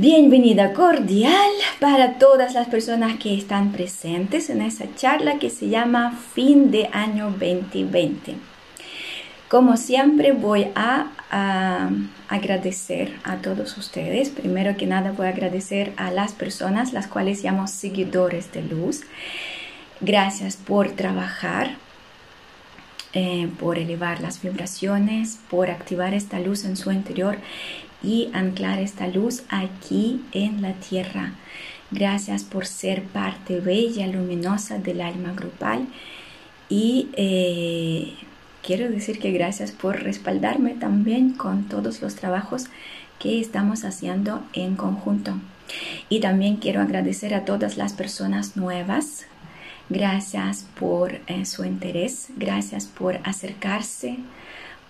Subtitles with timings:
[0.00, 1.50] Bienvenida cordial
[1.80, 6.88] para todas las personas que están presentes en esa charla que se llama Fin de
[6.92, 8.36] Año 2020.
[9.48, 11.08] Como siempre voy a,
[12.28, 14.28] agradecer a todos ustedes.
[14.28, 19.00] Primero que nada voy a agradecer a las personas las cuales llamo seguidores de luz.
[20.00, 21.72] Gracias por trabajar,
[23.14, 27.38] eh, por elevar las vibraciones, por activar esta luz en su interior
[28.02, 31.32] y anclar esta luz aquí en la tierra.
[31.90, 35.86] Gracias por ser parte bella, luminosa del alma grupal
[36.68, 38.14] y eh,
[38.62, 42.66] quiero decir que gracias por respaldarme también con todos los trabajos
[43.18, 45.34] que estamos haciendo en conjunto.
[46.08, 49.26] Y también quiero agradecer a todas las personas nuevas.
[49.88, 54.18] Gracias por eh, su interés, gracias por acercarse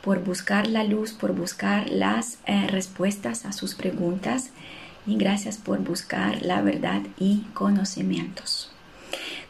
[0.09, 4.53] por buscar la luz, por buscar las eh, respuestas a sus preguntas
[5.07, 8.73] y gracias por buscar la verdad y conocimientos.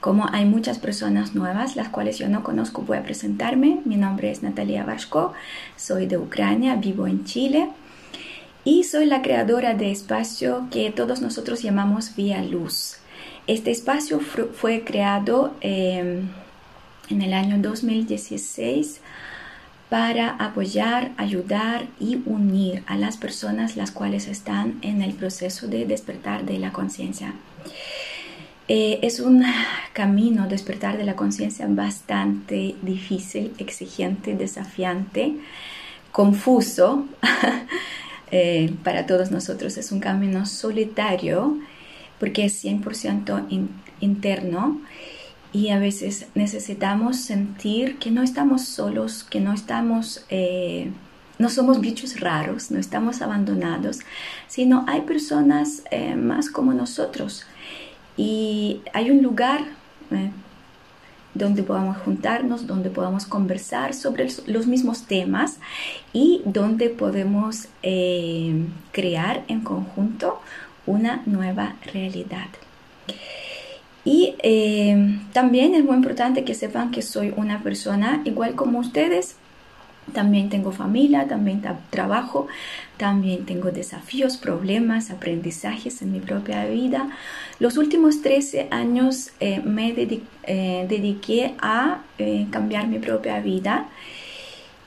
[0.01, 3.83] Como hay muchas personas nuevas, las cuales yo no conozco, voy a presentarme.
[3.85, 5.33] Mi nombre es Natalia Vashko,
[5.77, 7.71] soy de Ucrania, vivo en Chile
[8.65, 12.97] y soy la creadora de espacio que todos nosotros llamamos Vía Luz.
[13.47, 16.21] Este espacio fue creado eh,
[17.11, 19.03] en el año 2016
[19.89, 25.87] para apoyar, ayudar y unir a las personas las cuales están en el proceso de
[25.87, 27.33] despertar de la conciencia.
[28.69, 29.43] Eh, es un
[29.95, 35.35] camino despertar de la conciencia bastante difícil, exigente, desafiante,
[36.13, 37.07] confuso.
[38.31, 41.57] Eh, para todos nosotros es un camino solitario
[42.21, 43.69] porque es 100%
[44.01, 44.83] interno
[45.53, 50.91] y a veces necesitamos sentir que no estamos solos, que no estamos, eh,
[51.39, 54.01] no somos bichos raros, no estamos abandonados,
[54.47, 57.47] sino hay personas eh, más como nosotros
[58.17, 59.61] y hay un lugar
[60.11, 60.31] eh,
[61.33, 65.59] donde podamos juntarnos, donde podamos conversar sobre los mismos temas
[66.13, 67.69] y donde podemos
[68.93, 70.41] crear en conjunto
[70.85, 72.49] una nueva realidad.
[74.09, 79.37] Y eh, también es muy importante que sepan que soy una persona igual como ustedes.
[80.15, 81.61] También tengo familia, también
[81.91, 82.47] trabajo,
[82.97, 87.11] también tengo desafíos, problemas, aprendizajes en mi propia vida.
[87.59, 91.99] Los últimos 13 años eh, me eh, dediqué a
[92.51, 93.89] cambiar mi propia vida.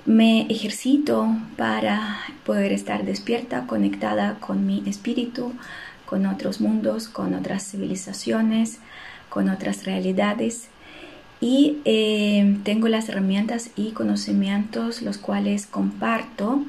[0.04, 1.28] Me ejercito
[1.58, 5.54] para poder estar despierta, conectada con mi espíritu,
[6.12, 8.80] con otros mundos, con otras civilizaciones,
[9.30, 10.68] con otras realidades
[11.40, 16.66] y eh, tengo las herramientas y conocimientos los cuales comparto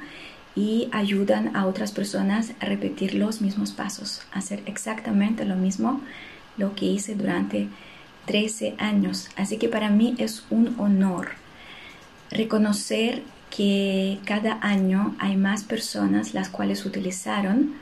[0.54, 6.00] y ayudan a otras personas a repetir los mismos pasos, a hacer exactamente lo mismo
[6.56, 7.66] lo que hice durante
[8.26, 9.28] 13 años.
[9.34, 11.30] Así que para mí es un honor
[12.30, 17.74] reconocer que cada año hay más personas las cuales utilizaron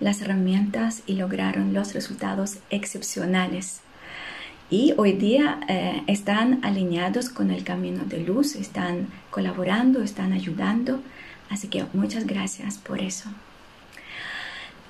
[0.00, 3.80] las herramientas y lograron los resultados excepcionales
[4.70, 11.00] y hoy día eh, están alineados con el camino de luz, están colaborando, están ayudando.
[11.48, 13.30] Así que muchas gracias por eso.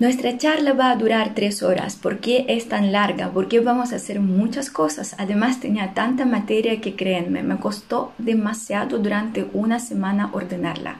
[0.00, 1.94] Nuestra charla va a durar tres horas.
[1.94, 3.30] ¿Por qué es tan larga?
[3.30, 5.14] Porque vamos a hacer muchas cosas.
[5.18, 10.96] Además tenía tanta materia que créanme, me costó demasiado durante una semana ordenarla.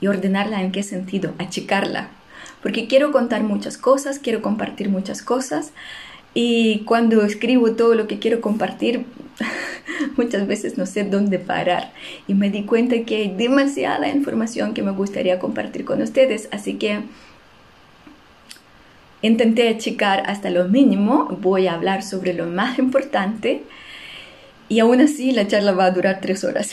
[0.00, 1.34] ¿Y ordenarla en qué sentido?
[1.38, 2.08] Achicarla.
[2.66, 5.70] Porque quiero contar muchas cosas, quiero compartir muchas cosas
[6.34, 9.06] y cuando escribo todo lo que quiero compartir,
[10.16, 11.92] muchas veces no sé dónde parar.
[12.26, 16.48] Y me di cuenta que hay demasiada información que me gustaría compartir con ustedes.
[16.50, 17.02] Así que
[19.22, 21.38] intenté achicar hasta lo mínimo.
[21.40, 23.62] Voy a hablar sobre lo más importante.
[24.68, 26.72] Y aún así la charla va a durar tres horas.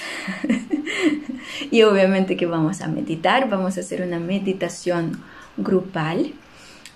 [1.70, 5.22] y obviamente que vamos a meditar, vamos a hacer una meditación
[5.58, 6.34] grupal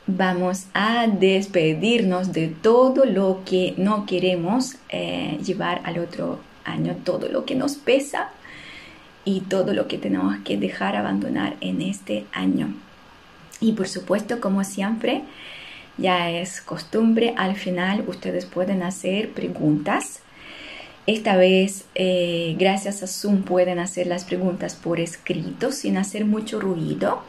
[0.07, 7.27] vamos a despedirnos de todo lo que no queremos eh, llevar al otro año, todo
[7.27, 8.29] lo que nos pesa
[9.25, 12.73] y todo lo que tenemos que dejar abandonar en este año.
[13.59, 15.23] Y por supuesto, como siempre,
[15.97, 20.21] ya es costumbre, al final ustedes pueden hacer preguntas
[21.07, 26.59] esta vez, eh, gracias a Zoom, pueden hacer las preguntas por escrito sin hacer mucho
[26.59, 27.23] ruido.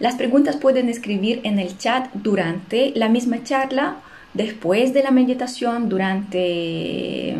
[0.00, 3.96] Las preguntas pueden escribir en el chat durante la misma charla,
[4.32, 7.36] después de la meditación, durante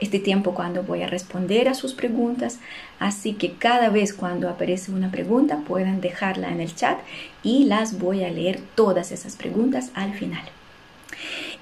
[0.00, 2.58] este tiempo cuando voy a responder a sus preguntas.
[2.98, 6.98] Así que cada vez cuando aparece una pregunta pueden dejarla en el chat
[7.44, 10.42] y las voy a leer todas esas preguntas al final.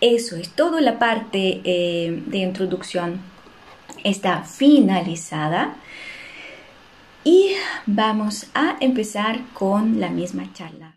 [0.01, 3.36] Eso es todo la parte eh, de introducción
[4.07, 5.75] está finalizada
[7.25, 7.57] y
[7.87, 10.97] vamos a empezar con la misma charla.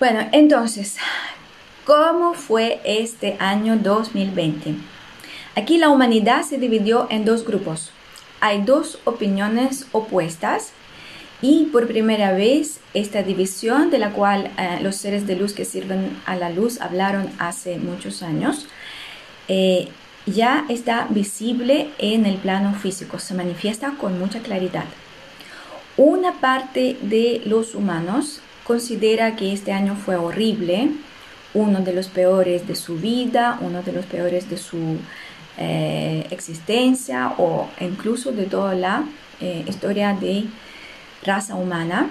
[0.00, 0.96] Bueno, entonces,
[1.84, 4.74] ¿cómo fue este año 2020?
[5.54, 7.92] Aquí la humanidad se dividió en dos grupos.
[8.40, 10.72] Hay dos opiniones opuestas
[11.40, 15.64] y por primera vez esta división de la cual eh, los seres de luz que
[15.64, 18.66] sirven a la luz hablaron hace muchos años,
[19.46, 19.88] eh,
[20.26, 24.84] ya está visible en el plano físico, se manifiesta con mucha claridad.
[25.96, 30.90] Una parte de los humanos considera que este año fue horrible,
[31.54, 34.98] uno de los peores de su vida, uno de los peores de su
[35.56, 39.04] eh, existencia o incluso de toda la
[39.40, 40.44] eh, historia de
[41.24, 42.10] raza humana.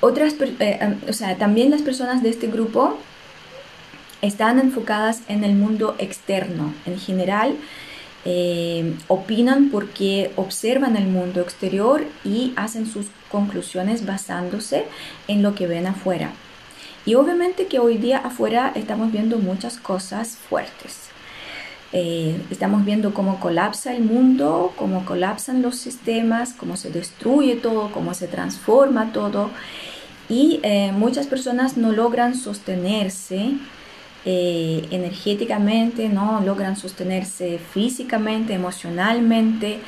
[0.00, 2.98] Otras, eh, o sea, también las personas de este grupo
[4.22, 6.72] están enfocadas en el mundo externo.
[6.86, 7.56] En general,
[8.24, 14.84] eh, opinan porque observan el mundo exterior y hacen sus conclusiones basándose
[15.26, 16.30] en lo que ven afuera.
[17.04, 21.08] Y obviamente que hoy día afuera estamos viendo muchas cosas fuertes.
[21.92, 27.90] Eh, estamos viendo cómo colapsa el mundo, cómo colapsan los sistemas, cómo se destruye todo,
[27.90, 29.50] cómo se transforma todo.
[30.28, 33.56] Y eh, muchas personas no logran sostenerse
[34.24, 36.40] eh, energéticamente, ¿no?
[36.40, 39.80] logran sostenerse físicamente, emocionalmente,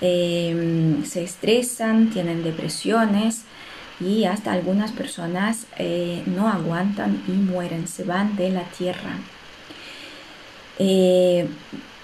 [0.00, 3.44] em, se estresan, tienen depresiones
[3.98, 9.16] y hasta algunas personas eh, no aguantan y mueren, se van de la tierra.
[10.78, 11.46] Eh,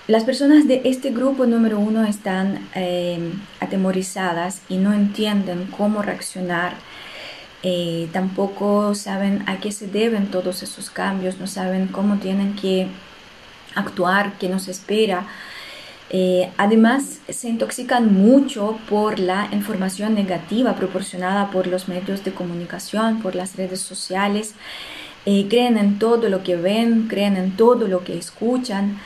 [0.07, 6.77] las personas de este grupo número uno están em, atemorizadas y no entienden cómo reaccionar
[7.63, 12.87] eh, tampoco saben a qué se deben todos esos cambios, no saben cómo tienen que
[13.75, 15.27] actuar, qué nos espera.
[16.11, 23.21] Eh, además, se intoxican mucho por la información negativa proporcionada por los medios de comunicación,
[23.21, 24.55] por las redes sociales.
[25.27, 28.99] Eh, creen en todo lo que ven, creen en todo lo que escuchan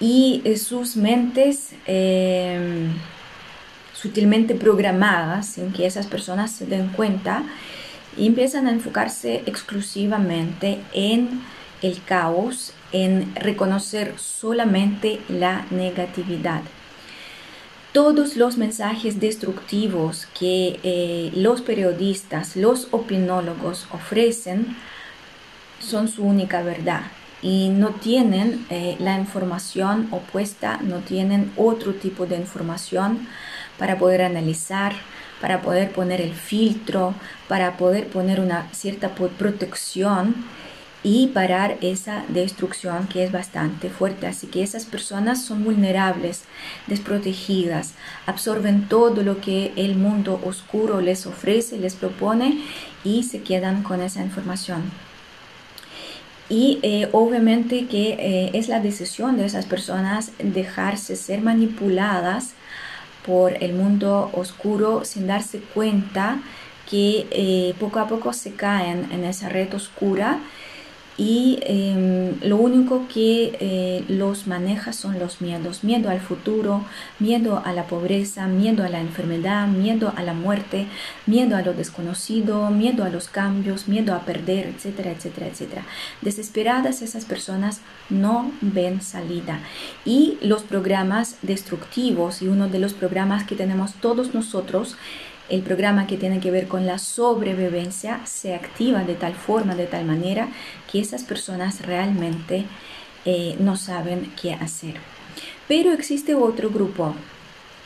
[0.00, 1.74] y sus mentes
[4.04, 7.42] sutilmente programadas sin que esas personas se den cuenta
[8.18, 11.40] y empiezan a enfocarse exclusivamente en
[11.80, 16.60] el caos, en reconocer solamente la negatividad.
[17.92, 24.76] Todos los mensajes destructivos que eh, los periodistas, los opinólogos ofrecen
[25.80, 27.04] son su única verdad
[27.40, 33.26] y no tienen eh, la información opuesta, no tienen otro tipo de información
[33.78, 34.92] para poder analizar,
[35.40, 37.14] para poder poner el filtro,
[37.48, 40.34] para poder poner una cierta protección
[41.02, 44.26] y parar esa destrucción que es bastante fuerte.
[44.26, 46.44] Así que esas personas son vulnerables,
[46.86, 47.92] desprotegidas,
[48.26, 52.64] absorben todo lo que el mundo oscuro les ofrece, les propone
[53.04, 54.82] y se quedan con esa información.
[56.48, 62.54] Y eh, obviamente que eh, es la decisión de esas personas dejarse ser manipuladas
[63.26, 66.38] por el mundo oscuro sin darse cuenta
[66.88, 70.40] que eh, poco a poco se caen en esa red oscura
[71.16, 76.84] y em, lo único que eh, los maneja son los miedos, miedo al futuro,
[77.20, 80.86] miedo a la pobreza, miedo a la enfermedad, miedo a la muerte,
[81.26, 85.82] miedo a lo desconocido, miedo a los cambios, miedo a perder, etcétera, etcétera, etcétera.
[86.20, 87.80] Desesperadas esas personas
[88.10, 89.60] no ven salida.
[90.04, 94.96] Y los programas destructivos, y uno de los programas que tenemos todos nosotros,
[95.48, 99.86] el programa que tiene que ver con la sobrevivencia se activa de tal forma, de
[99.86, 100.48] tal manera
[100.90, 102.64] que esas personas realmente
[103.24, 104.94] eh, no saben qué hacer.
[105.68, 107.14] Pero existe otro grupo.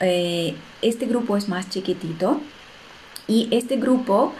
[0.01, 2.41] Eh, este grupo es más chiquitito
[3.27, 4.33] y este grupo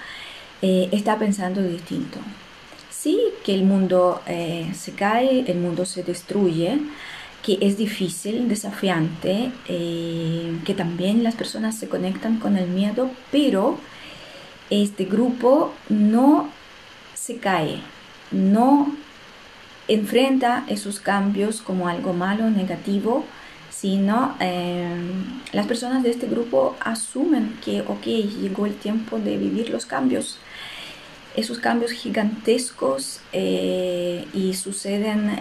[0.63, 2.19] eh, está pensando distinto.
[2.91, 6.81] Sí que el mundo se cae, el mundo se destruye,
[7.49, 13.79] que es difícil, desafiante, eh, que también las personas se conectan con el miedo, pero
[14.69, 16.51] este grupo no
[17.15, 17.81] se cae,
[18.33, 18.95] no
[19.89, 23.25] enfrenta esos cambios como algo malo, negativo,
[23.71, 24.95] sino eh,
[25.53, 28.05] las personas de este grupo asumen que, ok,
[28.43, 30.37] llegó el tiempo de vivir los cambios.
[31.35, 35.41] Esos cambios gigantescos eh, y suceden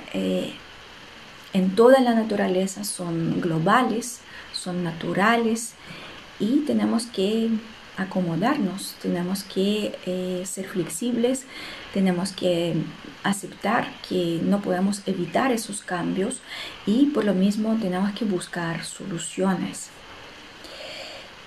[1.58, 4.20] en toda la naturaleza son globales,
[4.54, 5.74] son naturales
[6.40, 7.50] y tenemos que
[7.98, 11.46] acomodarnos, tenemos que eh, ser flexibles,
[11.94, 12.76] tenemos que
[13.24, 16.42] aceptar que no podemos evitar esos cambios
[16.86, 19.90] y por lo mismo tenemos que buscar soluciones.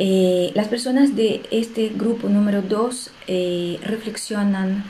[0.01, 4.83] Eh, las personas de este grupo número 2 eh, reflexionan,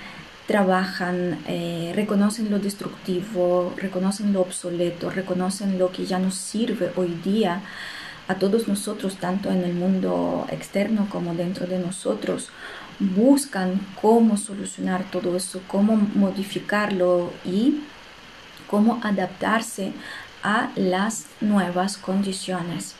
[0.51, 1.39] trabajan,
[1.95, 7.63] reconocen lo destructivo, reconocen lo obsoleto, reconocen lo que ya no sirve hoy día
[8.27, 12.49] a todos nosotros, tanto en el mundo externo como dentro de nosotros,
[12.99, 17.83] buscan cómo solucionar todo eso, cómo modificarlo y
[18.69, 19.93] cómo adaptarse
[20.43, 22.97] a las nuevas condiciones.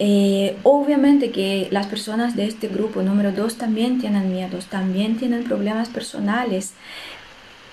[0.00, 5.42] Eh, obviamente que las personas de este grupo número 2 también tienen miedos, también tienen
[5.44, 6.72] problemas personales,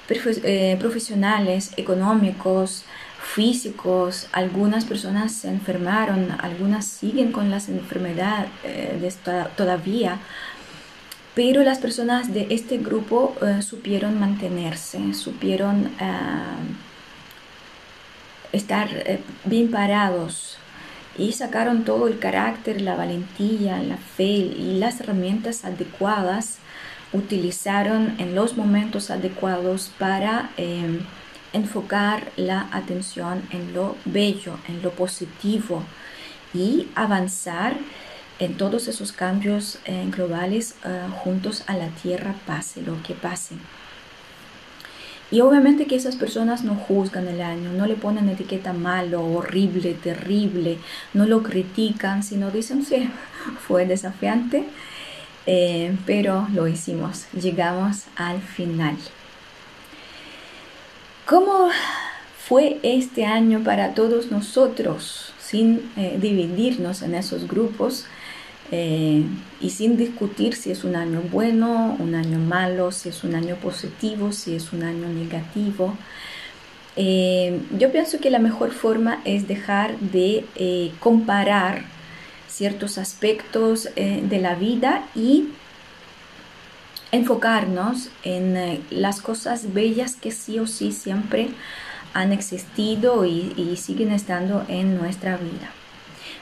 [0.10, 2.84] eh, profesionales, económicos,
[3.22, 9.12] físicos, algunas personas se enfermaron, algunas siguen con las enfermedades eh,
[9.55, 10.20] todavía,
[11.36, 15.91] pero las personas de este grupo supieron mantenerse, supieron
[18.53, 18.88] estar
[19.44, 20.58] bien parados
[21.17, 26.57] y sacaron todo el carácter, la valentía, la fe y las herramientas adecuadas,
[27.13, 30.50] utilizaron en los momentos adecuados para
[31.53, 35.84] enfocar la atención en lo bello, en lo positivo
[36.53, 37.77] y avanzar
[38.39, 43.55] en todos esos cambios eh, globales eh, juntos a la tierra, pase lo que pase.
[45.32, 49.94] Y obviamente que esas personas no juzgan el año, no le ponen etiqueta malo, horrible,
[49.96, 50.77] terrible,
[51.13, 53.10] no lo critican, sino dicen, sí,
[53.67, 54.65] fue desafiante,
[55.48, 58.98] eh, pero lo hicimos, llegamos al final.
[61.25, 61.70] ¿Cómo
[62.38, 68.05] fue este año para todos nosotros sin eh, dividirnos en esos grupos
[68.72, 69.24] eh,
[69.62, 73.55] y sin discutir si es un año bueno, un año malo, si es un año
[73.55, 75.95] positivo, si es un año negativo?
[76.95, 80.45] Eh, yo pienso que la mejor forma es dejar de
[81.00, 81.84] comparar
[82.48, 85.50] ciertos aspectos de la vida y
[87.15, 91.50] enfocarnos en eh, las cosas bellas que sí o sí siempre
[92.13, 95.72] han existido y, siguen estando en nuestra vida.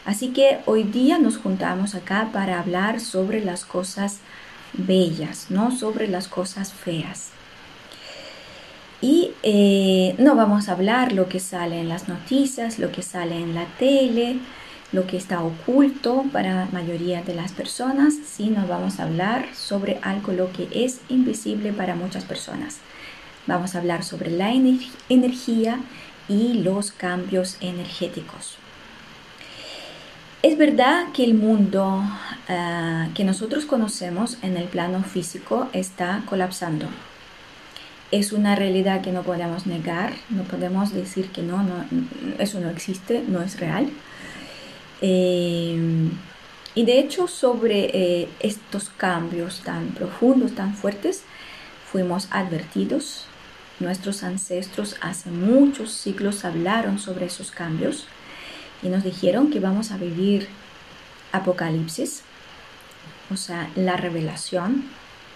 [0.05, 4.19] Así que hoy día nos juntamos acá para hablar sobre las cosas
[4.73, 7.29] bellas, no sobre las cosas feas.
[9.01, 13.37] Y eh, no vamos a hablar lo que sale en las noticias, lo que sale
[13.37, 14.37] en la tele,
[14.91, 19.99] lo que está oculto para la mayoría de las personas, sino vamos a hablar sobre
[20.01, 22.77] algo lo que es invisible para muchas personas.
[23.47, 25.79] Vamos a hablar sobre la energía
[26.29, 28.57] y los cambios energéticos.
[30.43, 32.03] Es verdad que el mundo
[32.49, 36.87] ah, que nosotros conocemos en el plano físico está colapsando.
[38.11, 41.85] Es una realidad que no podemos negar, no podemos decir que no, no
[42.39, 43.89] eso no existe, no es real.
[44.99, 46.09] Eh,
[46.75, 51.23] y de hecho sobre eh, estos cambios tan profundos, tan fuertes,
[51.89, 53.27] fuimos advertidos.
[53.79, 58.07] Nuestros ancestros hace muchos siglos hablaron sobre esos cambios
[58.83, 60.47] y nos dijeron que vamos a vivir
[61.31, 62.23] apocalipsis,
[63.31, 64.83] o sea, la revelación,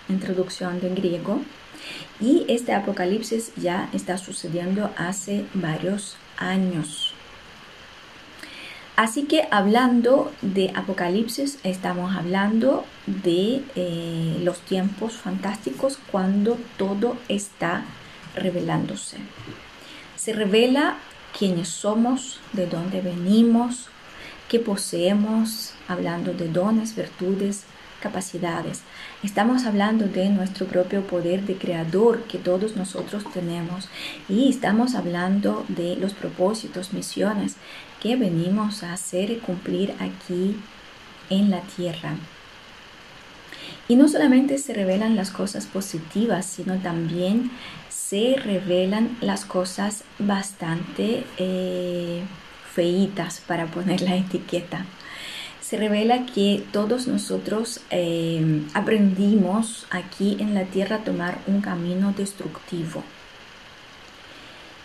[0.09, 1.41] introducción de griego,
[2.19, 7.13] y este apocalipsis ya está sucediendo hace varios años.
[8.97, 17.83] Así que hablando de Apocalipsis, estamos hablando de eh, los tiempos fantásticos cuando todo está
[18.35, 19.17] revelándose.
[20.15, 20.97] Se revela
[21.37, 23.87] quiénes somos, de dónde venimos,
[24.49, 27.63] qué poseemos, hablando de dones, virtudes,
[28.01, 28.81] capacidades.
[29.23, 33.89] Estamos hablando de nuestro propio poder de creador que todos nosotros tenemos
[34.29, 37.55] y estamos hablando de los propósitos, misiones
[38.01, 40.55] que venimos a hacer y cumplir aquí
[41.29, 42.15] en la tierra.
[43.89, 47.51] Y no solamente se revelan las cosas positivas, sino también
[48.09, 52.21] se revelan las cosas bastante eh,
[52.73, 54.85] feitas para poner la etiqueta.
[55.59, 62.13] Se revela que todos nosotros eh, aprendimos aquí en la tierra a tomar un camino
[62.15, 63.03] destructivo.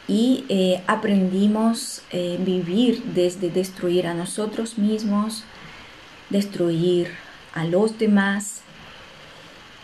[0.09, 5.45] Y eh, aprendimos eh, vivir desde destruir a nosotros mismos,
[6.29, 7.11] destruir
[7.55, 8.63] a los demás.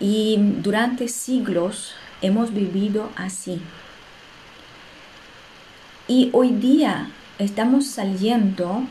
[0.01, 3.61] Y durante siglos hemos vivido así.
[6.07, 8.83] Y hoy día estamos saliendo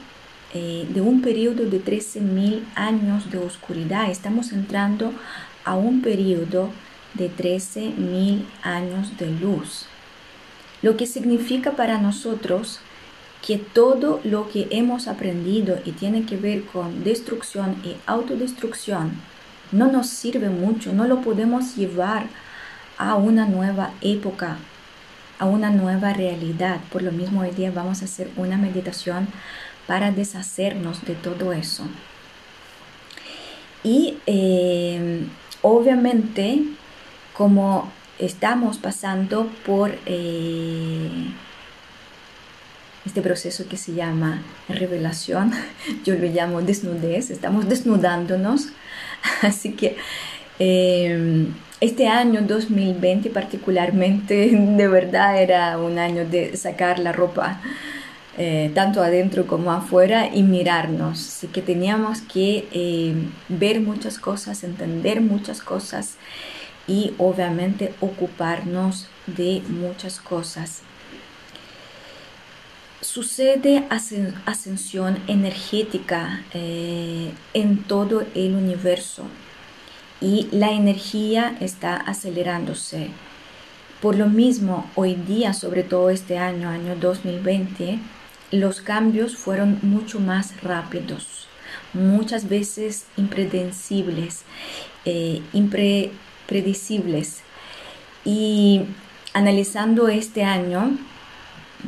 [0.54, 5.12] eh, de un periodo de 13.000 años de oscuridad, estamos entrando
[5.66, 6.70] a un periodo
[7.16, 9.88] de 13.000 años de luz.
[10.82, 12.80] Lo que significa para nosotros
[13.46, 19.12] que todo lo que hemos aprendido y tiene que ver con destrucción y autodestrucción
[19.72, 22.47] no nos sirve mucho, no lo podemos llevar a
[23.16, 24.58] una nueva época,
[25.40, 26.80] a una nueva realidad.
[26.92, 29.28] Por lo mismo hoy día vamos a hacer una meditación
[29.86, 31.88] para deshacernos de todo eso.
[33.84, 35.26] Y eh,
[35.62, 36.64] obviamente
[37.34, 41.32] como estamos pasando por eh,
[43.06, 45.52] este proceso que se llama revelación,
[46.04, 48.70] yo lo llamo desnudez, estamos desnudándonos,
[49.44, 49.98] así que
[50.60, 51.48] eh,
[51.80, 57.62] este año 2020 particularmente de verdad era un año de sacar la ropa
[58.40, 63.16] eh, tanto adentro como afuera y mirarnos, así que teníamos que
[63.50, 66.18] ver muchas cosas, entender muchas cosas
[66.88, 70.84] y obviamente ocuparnos de muchas cosas.
[73.02, 73.86] Sucede
[74.46, 79.24] ascensión energética eh, en todo el universo
[80.22, 83.10] y la energía está acelerándose.
[84.02, 88.00] Por lo mismo, hoy día, sobre todo este año, año 2020,
[88.52, 91.48] los cambios fueron mucho más rápidos,
[91.94, 94.44] muchas veces impredecibles,
[95.06, 96.12] eh, impre
[96.46, 97.42] predecibles.
[98.24, 98.82] Y
[99.34, 100.98] analizando este año,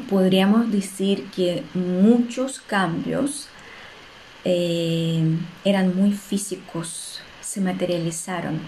[0.10, 3.48] podríamos decir que muchos cambios
[4.46, 5.24] eh,
[5.64, 7.19] eran muy físicos,
[7.50, 8.60] se materializaron.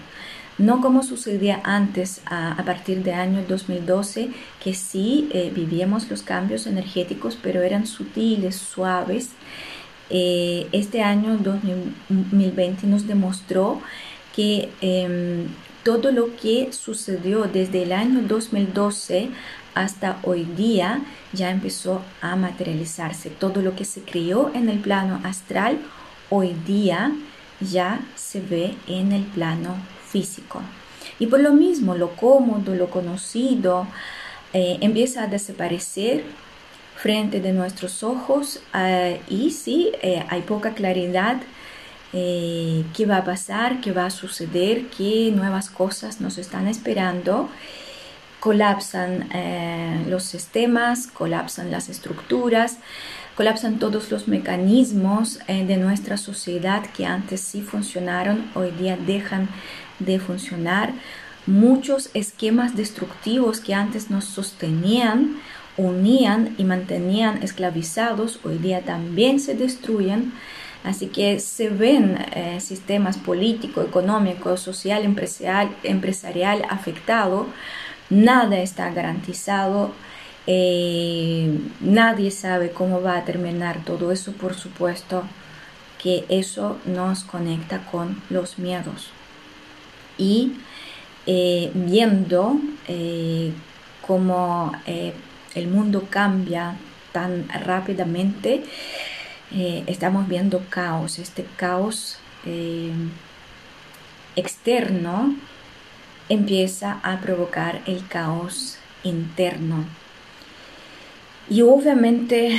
[0.58, 4.30] No como sucedía antes, a, partir del año 2012,
[4.62, 9.30] que sí eh, vivíamos los cambios energéticos, pero eran sutiles, suaves.
[10.10, 13.80] Eh, este año 2020 nos demostró
[14.36, 15.46] que em,
[15.84, 19.30] todo lo que sucedió desde el año 2012
[19.74, 21.00] hasta hoy día
[21.32, 23.30] ya empezó a materializarse.
[23.30, 25.78] Todo lo que se creó en el plano astral
[26.28, 27.12] hoy día
[27.62, 30.62] ya se ve en el plano físico.
[31.18, 33.86] Y por lo mismo, lo cómodo, lo conocido,
[34.52, 36.24] eh, empieza a desaparecer
[36.96, 41.40] frente de nuestros ojos eh, y sí, eh, hay poca claridad
[42.12, 47.48] qué va a pasar, qué va a suceder, qué nuevas cosas nos están esperando.
[48.42, 52.78] Colapsan eh, los sistemas, colapsan las estructuras,
[53.36, 59.48] colapsan todos los mecanismos eh, de nuestra sociedad que antes sí funcionaron, hoy día dejan
[60.00, 60.92] de funcionar.
[61.46, 65.36] Muchos esquemas destructivos que antes nos sostenían,
[65.76, 70.32] unían y mantenían esclavizados, hoy día también se destruyen
[70.84, 77.46] Así que se ven eh, sistemas político, económico, social, empresarial, empresarial afectado.
[78.12, 79.92] Nada está garantizado.
[80.46, 84.32] Eh, nadie sabe cómo va a terminar todo eso.
[84.32, 85.24] Por supuesto
[86.02, 89.10] que eso nos conecta con los miedos.
[90.18, 90.52] Y
[91.26, 92.56] eh, viendo
[94.06, 94.72] cómo
[95.54, 96.76] el mundo cambia
[97.12, 98.64] tan rápidamente,
[99.54, 102.90] eh, estamos viendo caos, este caos eh,
[104.34, 105.34] externo
[106.28, 109.84] empieza a provocar el caos interno.
[111.48, 112.58] Y obviamente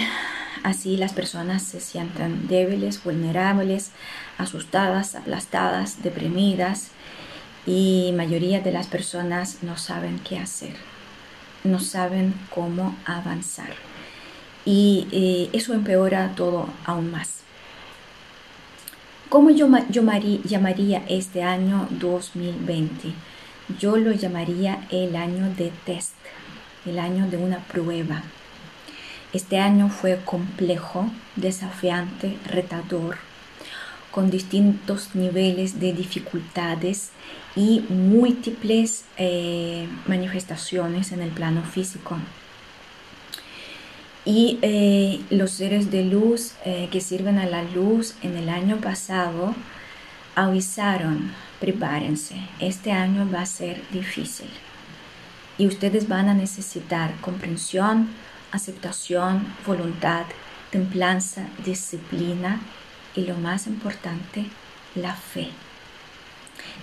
[0.64, 3.92] así las personas se sienten débiles, vulnerables,
[4.38, 6.90] asustadas, aplastadas, deprimidas
[7.66, 10.76] y mayoría de las personas no saben qué hacer,
[11.64, 13.74] no saben cómo avanzar
[14.66, 17.40] y eh, eso empeora todo aún más.
[19.30, 20.04] ¿Cómo yo, yo
[20.44, 23.14] llamaría este año 2020?
[23.80, 26.14] Yo lo llamaría el año de test,
[26.86, 28.24] el año de una prueba.
[29.32, 33.18] Este año fue complejo, desafiante, retador,
[34.12, 37.10] con distintos niveles de dificultades
[37.56, 42.18] y múltiples eh, manifestaciones en el plano físico.
[44.26, 48.78] Y eh, los seres de luz eh, que sirven a la luz en el año
[48.78, 49.56] pasado
[50.36, 54.50] avisaron, prepárense, este año va a ser difícil.
[55.58, 58.10] Y ustedes van a necesitar comprensión,
[58.52, 60.26] aceptación, voluntad,
[60.72, 62.60] templanza, disciplina
[63.16, 64.46] y lo más importante,
[64.96, 65.50] la fe.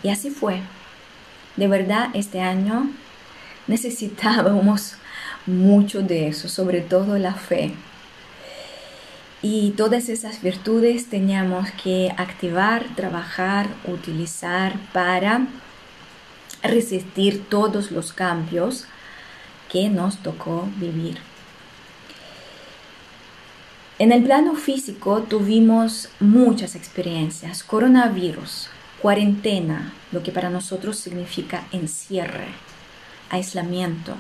[0.03, 0.61] Y así fue.
[1.57, 2.91] De verdad, este año
[3.67, 4.95] necesitábamos
[5.47, 7.75] mucho de eso, sobre todo la fe.
[9.43, 15.47] Y todas esas virtudes teníamos que activar, trabajar, utilizar para
[16.63, 18.85] resistir todos los cambios
[19.71, 21.19] que nos tocó vivir.
[23.99, 28.69] En el plano físico tuvimos muchas experiencias, coronavirus,
[29.01, 32.49] cuarentena, lo que para nosotros significa encierre,
[33.31, 34.15] aislamiento.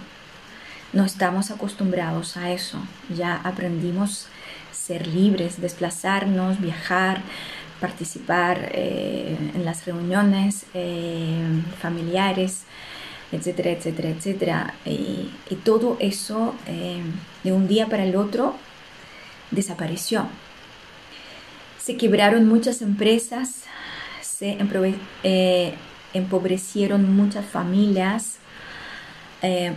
[0.92, 2.78] No estamos acostumbrados a eso,
[3.14, 4.26] ya aprendimos
[4.90, 7.22] ser libres, desplazarnos, viajar,
[7.80, 12.64] participar eh, en las reuniones eh, familiares,
[13.30, 14.74] etcétera, etcétera, etcétera.
[14.84, 15.30] Y,
[15.64, 17.02] todo eso eh,
[17.44, 18.56] de un día para el otro
[19.52, 20.26] desapareció.
[21.78, 23.66] Se quebraron muchas empresas,
[24.20, 24.58] se
[26.14, 28.38] empobrecieron muchas familias,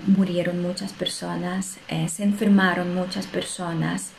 [0.08, 4.14] murieron muchas personas, se enfermaron muchas personas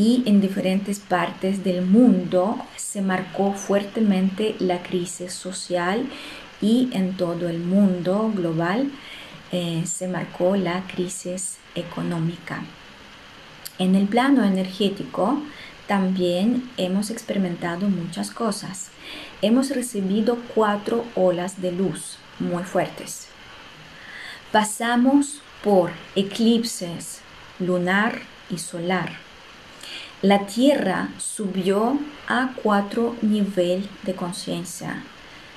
[0.00, 6.06] y en diferentes partes del mundo se marcó fuertemente la crisis social
[6.62, 8.90] y en todo el mundo global
[9.52, 12.62] eh, se marcó la crisis económica.
[13.78, 15.42] En el plano energético
[15.86, 18.88] también hemos experimentado muchas cosas.
[19.42, 23.28] Hemos recibido cuatro olas de luz muy fuertes.
[24.50, 27.20] Pasamos por eclipses
[27.58, 29.29] lunar y solar
[30.22, 35.02] la Tierra subió a cuatro niveles de conciencia.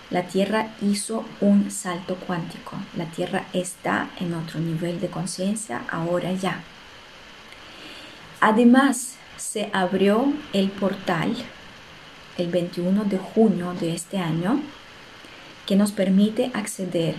[0.10, 2.78] La Tierra hizo un salto cuántico.
[2.96, 6.64] La Tierra está en otro nivel de conciencia ahora ya.
[8.40, 11.36] Además, se abrió el portal
[12.38, 14.62] el 21 de junio de este año
[15.66, 17.16] que nos permite acceder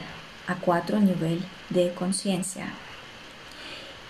[0.46, 2.68] a cuatro niveles de conciencia.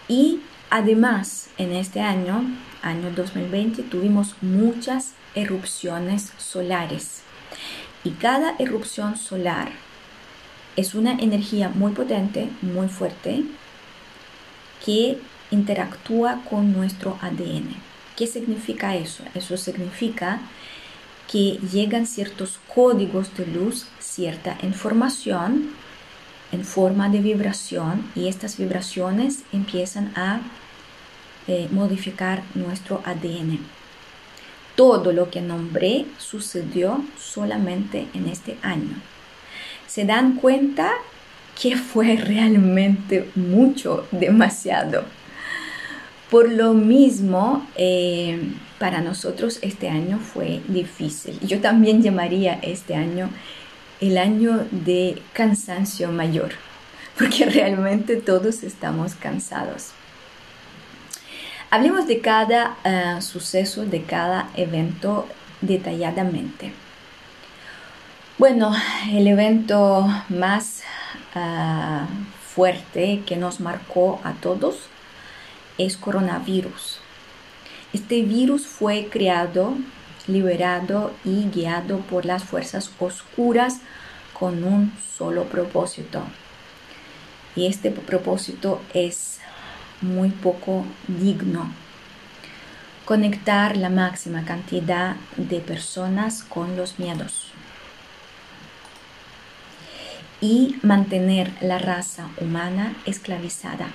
[0.06, 2.44] Y además, en este año
[2.84, 7.22] año 2020 tuvimos muchas erupciones solares
[8.04, 9.70] y cada erupción solar
[10.76, 13.44] es una energía muy potente, muy fuerte,
[14.84, 15.18] que
[15.50, 17.74] interactúa con nuestro ADN.
[18.16, 19.24] ¿Qué significa eso?
[19.34, 20.40] Eso significa
[21.30, 25.70] que llegan ciertos códigos de luz, cierta información
[26.54, 30.40] en forma de vibración y estas vibraciones empiezan a
[31.48, 33.58] eh, modificar nuestro ADN.
[34.76, 38.96] Todo lo que nombré sucedió solamente en este año.
[39.86, 40.92] Se dan cuenta
[41.60, 45.04] que fue realmente mucho, demasiado.
[46.30, 48.38] Por lo mismo, eh,
[48.78, 51.38] para nosotros este año fue difícil.
[51.40, 53.28] Yo también llamaría este año
[54.08, 56.52] el año de cansancio mayor,
[57.18, 59.90] porque realmente todos estamos cansados.
[61.70, 65.26] Hablemos de cada eh, suceso, de cada evento
[65.60, 66.72] detalladamente.
[68.38, 68.72] Bueno,
[69.10, 70.82] el evento más
[71.34, 72.00] eh,
[72.54, 74.76] fuerte que nos marcó a todos
[75.78, 77.00] es coronavirus.
[77.92, 79.74] Este virus fue creado,
[80.26, 83.80] liberado y guiado por las fuerzas oscuras
[84.32, 86.22] con un solo propósito.
[87.56, 89.38] Y este propósito es
[90.00, 91.70] muy poco digno.
[93.04, 97.52] Conectar la máxima cantidad de personas con los miedos.
[100.40, 103.88] Y mantener la raza humana esclavizada.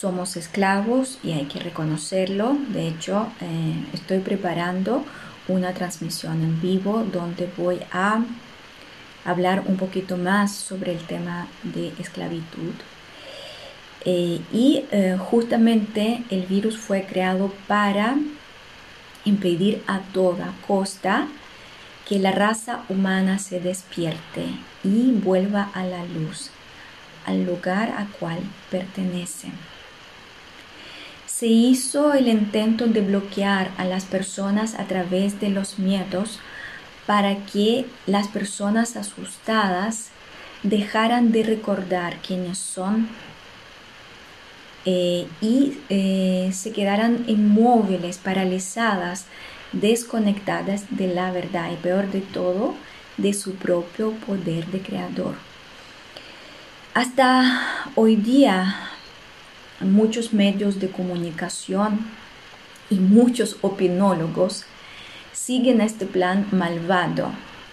[0.00, 2.56] Somos esclavos y hay que reconocerlo.
[2.68, 5.04] De hecho, eh, estoy preparando
[5.48, 8.22] una transmisión en vivo donde voy a
[9.24, 12.74] hablar un poquito más sobre el tema de esclavitud
[14.04, 18.14] eh, y eh, justamente el virus fue creado para
[19.24, 21.26] impedir a toda costa
[22.08, 24.44] que la raza humana se despierte
[24.84, 26.50] y vuelva a la luz,
[27.26, 28.38] al lugar a cual
[28.70, 29.48] pertenece.
[31.38, 36.40] Se hizo el intento de bloquear a las personas a través de los miedos
[37.06, 40.08] para que las personas asustadas
[40.64, 43.06] dejaran de recordar quiénes son
[44.84, 49.26] eh, y eh, se quedaran inmóviles, paralizadas,
[49.70, 52.74] desconectadas de la verdad y peor de todo,
[53.16, 55.36] de su propio poder de creador.
[56.94, 58.97] Hasta hoy día,
[59.80, 62.00] muchos medios de comunicación
[62.90, 64.64] y muchos opinólogos
[65.32, 67.30] siguen este plan malvado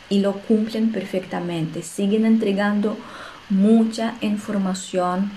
[0.10, 2.98] y lo cumplen perfectamente, siguen entregando
[3.50, 5.32] mucha información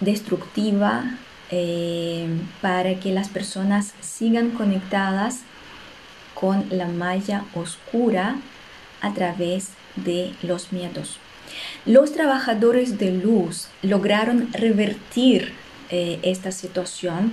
[0.00, 1.18] destructiva
[1.50, 2.28] eh,
[2.60, 5.40] para que las personas sigan conectadas
[6.34, 8.36] con la malla oscura
[9.00, 11.18] a través de los miedos.
[11.86, 15.54] Los trabajadores de luz lograron revertir
[15.90, 17.32] eh, esta situación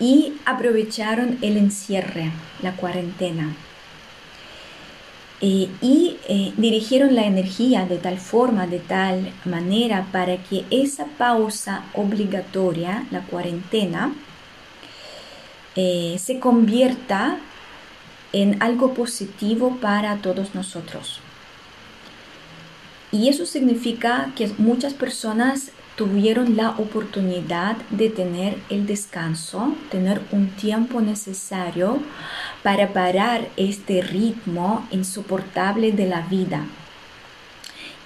[0.00, 2.30] y aprovecharon el encierre,
[2.62, 3.54] la cuarentena.
[5.40, 11.04] Eh, y eh, dirigieron la energía de tal forma, de tal manera, para que esa
[11.18, 14.14] pausa obligatoria, la cuarentena,
[15.76, 17.38] se convierta
[18.32, 21.20] en algo positivo para todos nosotros.
[23.12, 30.48] Y eso significa que muchas personas tuvieron la oportunidad de tener el descanso, tener un
[30.50, 31.98] tiempo necesario
[32.62, 36.64] para parar este ritmo insoportable de la vida.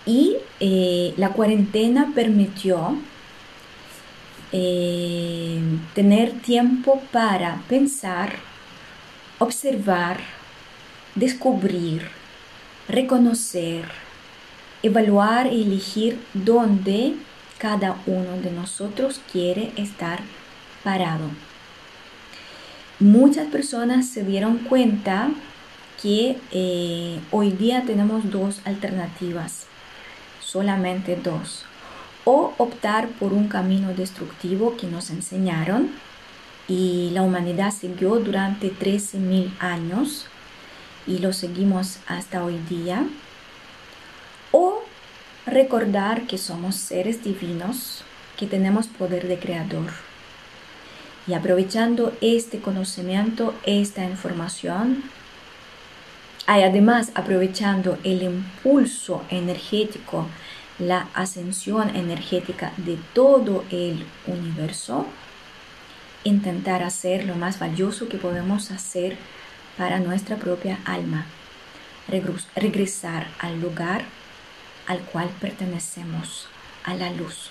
[0.06, 2.96] Y eh, la cuarentena permitió
[4.52, 5.60] eh,
[5.94, 8.36] tener tiempo para pensar,
[9.38, 10.16] observar,
[11.14, 12.08] descubrir,
[12.88, 13.84] reconocer,
[14.82, 17.16] evaluar y elegir dónde
[17.62, 20.18] cada uno de nosotros quiere estar
[20.82, 21.30] parado.
[22.98, 25.30] Muchas personas se dieron cuenta
[26.02, 29.66] que eh, hoy día tenemos dos alternativas,
[30.40, 31.64] solamente dos.
[32.24, 35.90] O optar por un camino destructivo que nos enseñaron
[36.66, 40.26] y la humanidad siguió durante 13.000 años
[41.06, 43.06] y lo seguimos hasta hoy día
[45.46, 48.04] recordar que somos seres divinos,
[48.36, 49.90] que tenemos poder de creador.
[51.26, 55.04] Y aprovechando este conocimiento, esta información,
[56.48, 60.26] y además aprovechando el impulso energético,
[60.78, 65.06] la ascensión energética de todo el universo,
[66.24, 69.16] intentar hacer lo más valioso que podemos hacer
[69.78, 71.26] para nuestra propia alma,
[72.56, 74.04] regresar al lugar
[74.86, 76.48] al cual pertenecemos,
[76.84, 77.50] a la luz.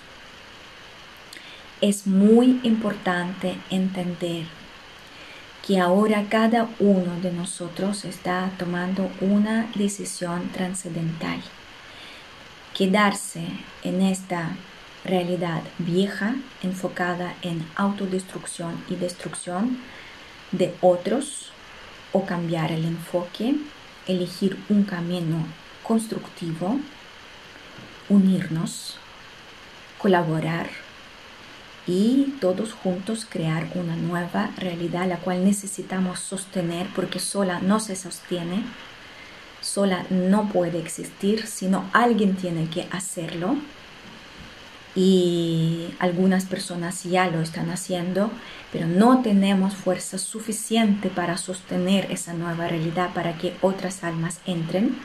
[1.79, 4.45] Es muy importante entender
[5.65, 11.41] que ahora cada uno de nosotros está tomando una decisión trascendental.
[12.75, 13.45] Quedarse
[13.83, 14.55] en esta
[15.03, 19.79] realidad vieja enfocada en autodestrucción y destrucción
[20.51, 21.51] de otros
[22.11, 23.55] o cambiar el enfoque,
[24.07, 25.45] elegir un camino
[25.83, 26.79] constructivo
[28.11, 28.97] unirnos,
[29.97, 30.69] colaborar
[31.87, 37.95] y todos juntos crear una nueva realidad la cual necesitamos sostener porque sola no se
[37.95, 38.63] sostiene,
[39.61, 43.55] sola no puede existir, sino alguien tiene que hacerlo
[44.93, 48.29] y algunas personas ya lo están haciendo,
[48.73, 54.97] pero no tenemos fuerza suficiente para sostener esa nueva realidad para que otras almas entren.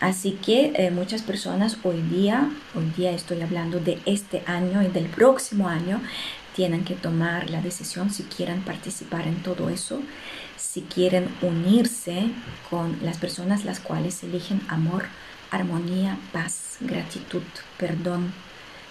[0.00, 4.88] Así que eh, muchas personas hoy día, hoy día estoy hablando de este año y
[4.88, 6.02] del próximo año,
[6.54, 10.00] tienen que tomar la decisión si quieren participar en todo eso,
[10.56, 12.30] si quieren unirse
[12.68, 15.04] con las personas las cuales eligen amor,
[15.50, 17.42] armonía, paz, gratitud,
[17.78, 18.32] perdón,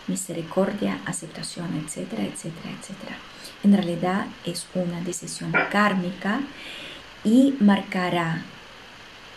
[0.08, 3.18] misericordia, aceptación, etcétera, etcétera, etcétera.
[3.64, 6.42] En realidad es una decisión kármica
[7.24, 8.44] y marcará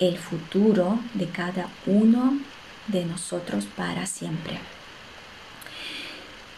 [0.00, 2.38] el futuro de cada uno
[2.86, 4.58] de nosotros para siempre.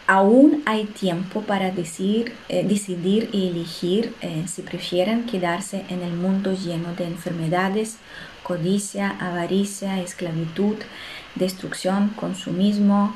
[0.07, 1.73] Aún hay tiempo para eh,
[2.67, 7.97] decidir y elegir eh, si prefieren quedarse en el mundo lleno de enfermedades,
[8.43, 10.75] codicia, avaricia, esclavitud,
[11.35, 13.15] destrucción, consumismo,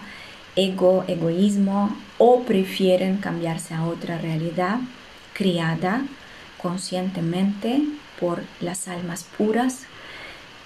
[0.56, 4.80] ego, egoísmo, o prefieren cambiarse a otra realidad
[5.34, 6.06] criada
[6.62, 7.82] conscientemente
[8.20, 9.86] por las almas puras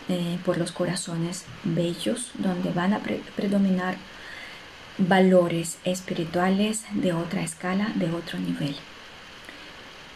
[0.10, 3.02] eh, por los corazones bellos, donde van a
[3.36, 3.96] predominar
[4.98, 8.76] valores espirituales de otra escala, de otro nivel.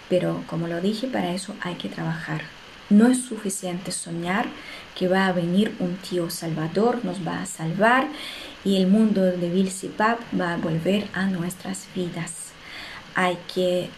[0.10, 2.42] Pero como lo dije, para eso hay que trabajar.
[2.90, 4.48] No es suficiente soñar
[4.96, 8.08] que va a venir un tío salvador, nos va a salvar
[8.66, 12.52] y el mundo de Vilsipap va a volver a nuestras vidas.
[13.16, 13.90] Hay que eh,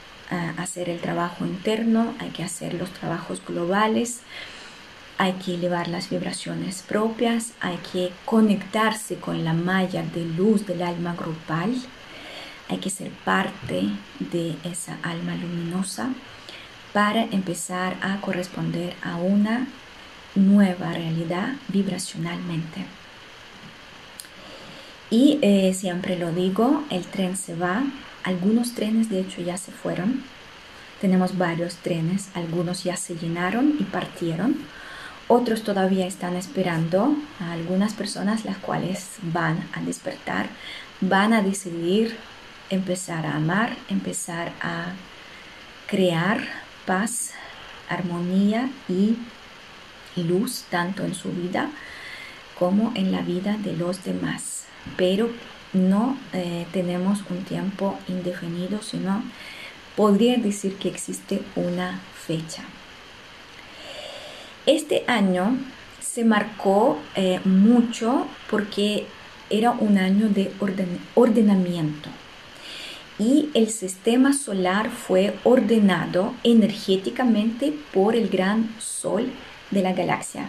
[0.57, 4.21] hacer el trabajo interno, hay que hacer los trabajos globales,
[5.17, 10.81] hay que elevar las vibraciones propias, hay que conectarse con la malla de luz del
[10.81, 11.75] alma grupal,
[12.69, 13.83] hay que ser parte
[14.19, 16.09] de esa alma luminosa
[16.93, 19.67] para empezar a corresponder a una
[20.35, 22.85] nueva realidad vibracionalmente.
[25.09, 27.83] Y eh, siempre lo digo, el tren se va,
[28.23, 30.23] algunos trenes de hecho ya se fueron,
[30.99, 34.55] tenemos varios trenes, algunos ya se llenaron y partieron,
[35.27, 40.47] otros todavía están esperando a algunas personas las cuales van a despertar,
[41.01, 42.17] van a decidir
[42.69, 44.93] empezar a amar, empezar a
[45.87, 46.41] crear
[46.85, 47.31] paz,
[47.89, 49.17] armonía y
[50.15, 51.69] luz tanto en su vida
[52.57, 54.65] como en la vida de los demás.
[54.97, 55.29] Pero
[55.73, 59.23] no eh, tenemos un tiempo indefinido, sino
[59.95, 62.63] podría decir que existe una fecha.
[64.65, 65.57] Este año
[66.01, 69.05] se marcó eh, mucho porque
[69.49, 70.51] era un año de
[71.15, 72.09] ordenamiento
[73.17, 79.29] y el sistema solar fue ordenado energéticamente por el gran sol
[79.71, 80.47] de la galaxia.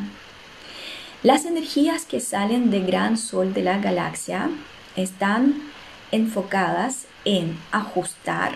[1.22, 4.50] Las energías que salen del gran sol de la galaxia
[4.96, 5.62] están
[6.10, 8.52] enfocadas en ajustar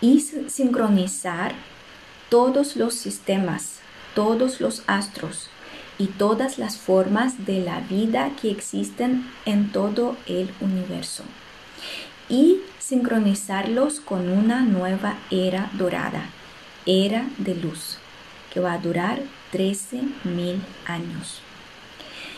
[0.00, 1.52] y sincronizar
[2.28, 3.80] todos los sistemas,
[4.16, 5.50] todos los astros
[5.98, 11.22] y todas las formas de la vida que existen en todo el universo
[12.28, 16.30] y sincronizarlos con una nueva era dorada,
[16.86, 17.98] era de luz,
[18.52, 19.20] que va a durar
[19.52, 21.42] 13.000 años.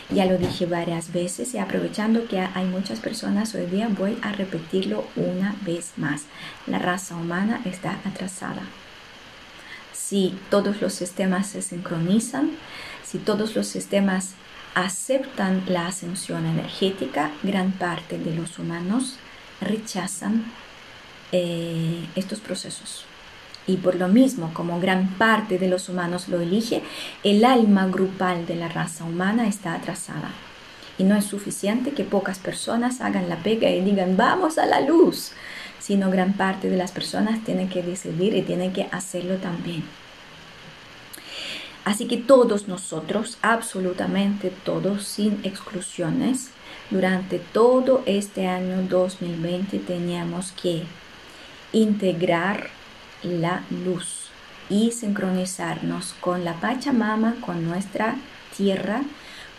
[0.09, 4.31] Ya lo dije varias veces y aprovechando que hay muchas personas hoy día voy a
[4.31, 6.23] repetirlo una vez más.
[6.65, 8.63] La raza humana está atrasada.
[10.09, 12.49] Si todos los sistemas se sincronizan,
[13.05, 14.31] si todos los sistemas
[14.73, 19.17] aceptan la ascensión energética, gran parte de los humanos
[19.61, 20.51] rechazan
[21.31, 23.05] eh, estos procesos.
[23.67, 26.81] Y por lo mismo, como gran parte de los humanos lo elige,
[27.23, 30.31] el alma grupal de la raza humana está atrasada.
[30.97, 34.81] Y no es suficiente que pocas personas hagan la pega y digan vamos a la
[34.81, 35.33] luz,
[35.89, 39.83] sino gran parte de las personas tienen que decidir y tienen que hacerlo también.
[41.83, 46.51] Así que todos nosotros, absolutamente todos, sin exclusiones,
[46.91, 50.83] durante todo este año 2020 teníamos que
[51.73, 52.69] integrar
[53.23, 54.27] la luz
[54.69, 58.15] y sincronizarnos con la Pachamama, con nuestra
[58.55, 59.01] tierra,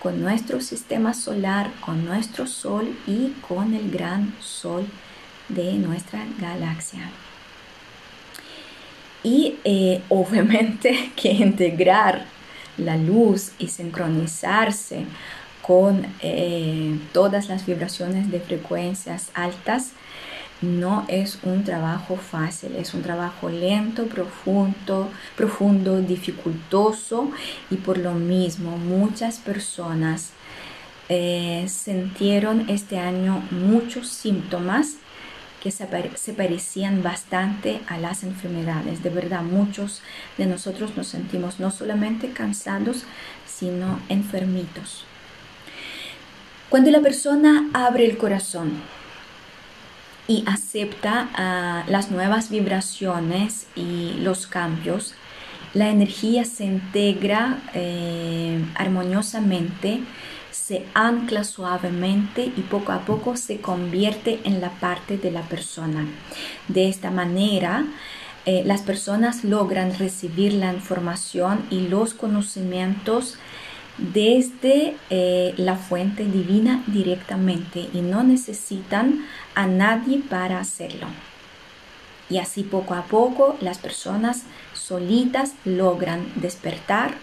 [0.01, 4.87] con nuestro sistema solar, con nuestro sol y con el gran sol
[5.55, 7.11] de nuestra galaxia.
[9.23, 12.25] Y eh, obviamente que integrar
[12.77, 15.05] la luz y sincronizarse
[15.63, 19.93] con eh, todas las vibraciones de frecuencias altas
[20.63, 27.31] no es un trabajo fácil, es un trabajo lento, profundo, profundo, dificultoso
[27.71, 30.31] y por lo mismo muchas personas
[31.09, 34.97] eh, sintieron este año muchos síntomas
[35.63, 35.87] que se,
[36.33, 39.03] parecían bastante a las enfermedades.
[39.03, 40.01] De verdad, muchos
[40.39, 43.05] de nosotros nos sentimos no solamente cansados,
[43.47, 45.05] sino enfermitos.
[46.69, 48.83] Cuando la persona abre el corazón,
[50.31, 55.15] y acepta ah, las nuevas vibraciones y los cambios,
[55.75, 60.01] la energía se integra eh, armoniosamente,
[60.67, 66.07] se ancla suavemente y poco a poco se convierte en la parte de la persona.
[66.69, 67.87] De esta manera,
[68.47, 73.39] eh, las personas logran recibir la información y los conocimientos
[73.99, 81.07] desde eh, la fuente divina directamente y no necesitan a nadie para hacerlo.
[82.29, 87.15] Y así poco a poco las personas solitas logran despertar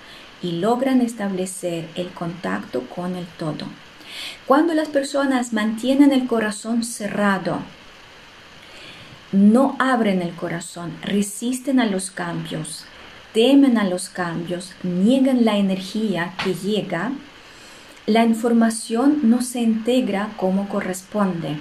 [0.42, 3.66] y logran establecer el contacto con el todo.
[4.46, 7.60] Cuando las personas mantienen el corazón cerrado,
[9.32, 12.86] no abren el corazón, resisten a los cambios,
[13.34, 17.12] temen a los cambios, niegan la energía que llega,
[18.06, 21.58] la información no se integra como corresponde.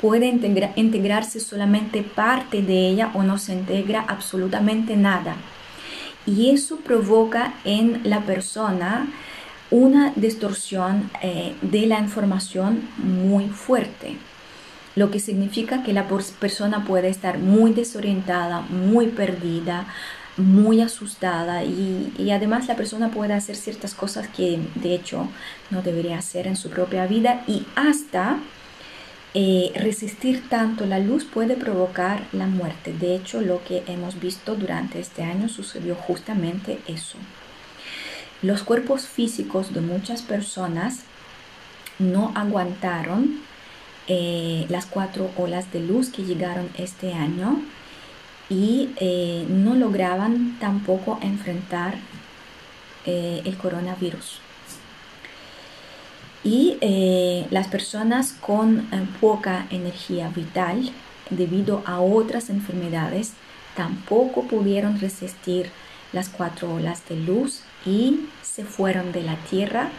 [0.00, 5.36] Puede integrarse solamente parte de ella o no se integra absolutamente nada.
[6.26, 9.08] Y eso provoca en la persona
[9.70, 14.16] una distorsión eh, de la información muy fuerte
[14.94, 19.86] lo que significa que la persona puede estar muy desorientada, muy perdida,
[20.36, 25.28] muy asustada y, además la persona puede hacer ciertas cosas que de hecho
[25.70, 28.38] no debería hacer en su propia vida y hasta
[29.34, 32.92] eh, resistir tanto la luz puede provocar la muerte.
[32.92, 37.16] De hecho, lo que hemos visto durante este año sucedió justamente eso.
[38.42, 41.04] Los cuerpos físicos de muchas personas
[41.98, 43.40] no aguantaron
[44.06, 47.62] eh, las cuatro olas de luz que llegaron este año
[48.50, 51.94] y eh, no lograban tampoco enfrentar
[53.04, 54.38] el coronavirus.
[56.44, 56.78] Y
[57.50, 58.88] las personas con
[59.20, 60.90] poca energía vital
[61.30, 63.32] debido a otras enfermedades
[63.76, 65.70] tampoco pudieron resistir
[66.12, 69.90] las cuatro olas de luz y se fueron de la tierra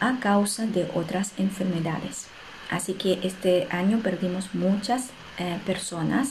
[0.00, 2.26] a causa de otras enfermedades.
[2.70, 6.30] Así que este año perdimos muchas eh, personas,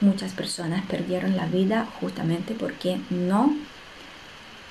[0.00, 3.54] muchas personas perdieron la vida justamente porque no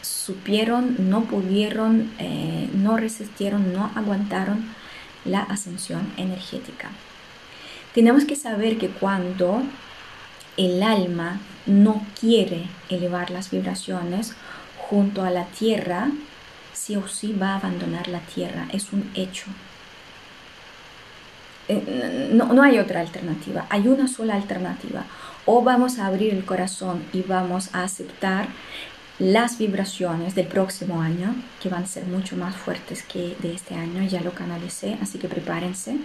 [0.05, 4.65] supieron, no pudieron, eh, no resistieron, no aguantaron
[5.23, 6.89] la ascensión energética.
[7.93, 9.61] Tenemos que saber que cuando
[10.57, 14.35] el alma no quiere elevar las vibraciones
[14.77, 16.11] junto a la tierra,
[16.73, 19.45] sí o sí va a abandonar la tierra, es un hecho.
[21.67, 25.05] Eh, no, no, hay otra alternativa, hay una sola alternativa.
[25.47, 28.47] O vamos a abrir el corazón y vamos a aceptar
[29.19, 33.75] las vibraciones del próximo año, que van a ser mucho más fuertes que de este
[33.75, 35.97] año, ya lo canalicé, así que prepárense.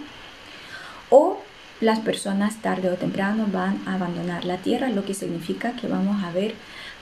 [1.09, 1.39] O
[1.81, 6.23] las personas tarde o temprano van a abandonar la Tierra, lo que significa que vamos
[6.23, 6.53] a ver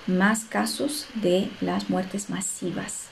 [0.07, 3.05] más casos de las muertes masivas.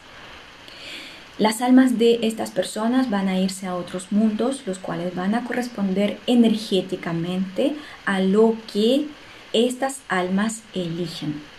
[1.37, 5.43] Las almas de estas personas van a irse a otros mundos, los cuales van a
[5.43, 7.75] corresponder energéticamente
[8.07, 9.05] a lo que
[9.53, 11.56] estas almas eligen.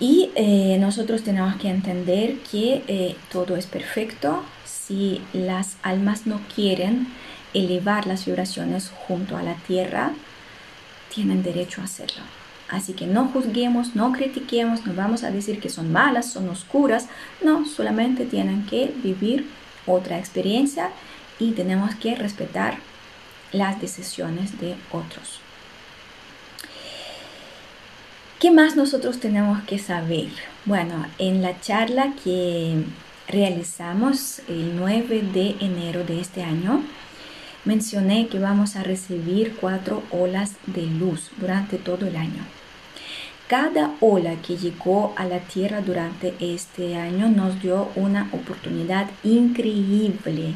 [0.00, 4.42] Y eh, nosotros tenemos que entender que eh, todo es perfecto.
[4.64, 7.08] Si las almas no quieren
[7.52, 10.12] elevar las vibraciones junto a la tierra,
[11.14, 12.22] tienen derecho a hacerlo.
[12.70, 17.08] Así que no juzguemos, no critiquemos, no vamos a decir que son malas, son oscuras.
[17.42, 19.46] No, solamente tienen que vivir
[19.86, 20.90] otra experiencia
[21.38, 22.78] y tenemos que respetar
[23.52, 25.39] las decisiones de otros.
[28.40, 30.28] ¿Qué más nosotros tenemos que saber?
[30.64, 32.84] Bueno, en la charla que
[33.28, 36.82] realizamos el 9 de enero de este año,
[37.66, 42.42] mencioné que vamos a recibir cuatro olas de luz durante todo el año.
[43.46, 50.54] Cada ola que llegó a la Tierra durante este año nos dio una oportunidad increíble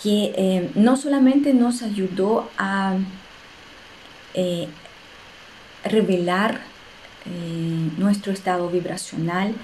[0.00, 2.94] que eh, no solamente nos ayudó a
[4.34, 4.68] eh,
[5.82, 6.75] revelar
[7.26, 9.54] eh, nuestro estado vibracional,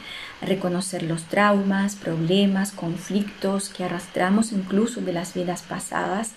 [0.40, 6.32] reconocer los traumas, problemas, conflictos que arrastramos incluso de las vidas pasadas,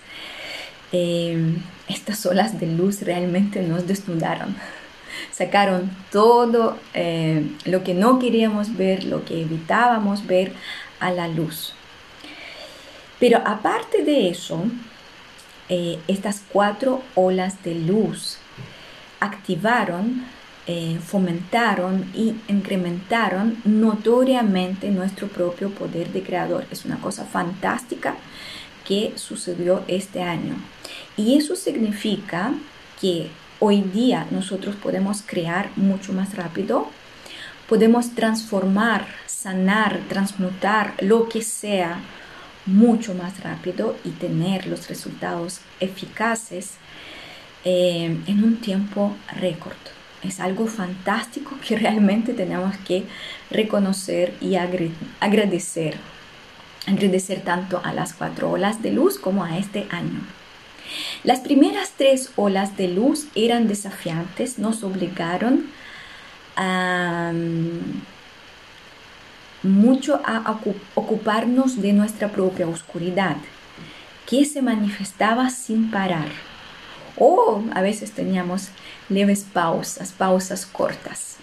[1.90, 4.56] estas olas de luz realmente nos desnudaron
[5.32, 10.54] sacaron todo eh, lo que no queríamos ver, lo que evitábamos ver
[11.00, 11.74] a la luz.
[13.20, 14.64] Pero aparte de eso,
[15.70, 18.38] eh, estas cuatro olas de luz
[19.20, 20.26] activaron,
[20.68, 26.66] eh, fomentaron y incrementaron notoriamente nuestro propio poder de creador.
[26.72, 28.16] Es una cosa fantástica
[28.84, 30.56] que sucedió este año.
[31.18, 32.54] Y eso significa
[33.00, 36.88] que hoy día nosotros podemos crear mucho más rápido,
[37.70, 42.00] podemos transformar, sanar, transmutar lo que sea
[42.66, 46.72] mucho más rápido y tener los resultados eficaces
[47.64, 49.78] eh, en un tiempo récord.
[50.28, 53.04] Es algo fantástico que realmente tenemos que
[53.50, 55.98] reconocer y agradecer.
[56.88, 60.22] Agradecer tanto a las cuatro olas de luz como a este año.
[61.24, 65.66] Las primeras tres olas de luz eran desafiantes, nos obligaron
[69.64, 70.60] mucho a
[70.94, 73.38] ocuparnos de nuestra propia oscuridad,
[74.26, 76.28] que se manifestaba sin parar.
[77.18, 78.70] O a veces teníamos
[79.10, 81.36] leves pausas, pausas cortas.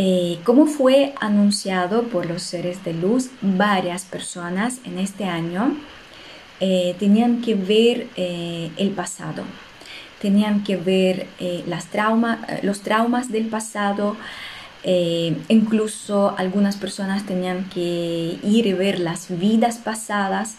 [0.00, 5.76] Eh, como fue anunciado por los seres de luz, varias personas en este año
[6.60, 9.42] eh, tenían que ver eh, el pasado,
[10.20, 11.26] tenían que ver
[11.66, 11.88] las
[12.62, 14.16] los traumas del pasado,
[15.48, 20.54] incluso algunas personas tenían que ir y ver las vidas pasadas,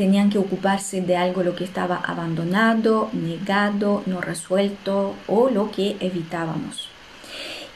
[0.00, 5.98] tenían que ocuparse de algo lo que estaba abandonado, negado, no resuelto o lo que
[6.00, 6.88] evitábamos.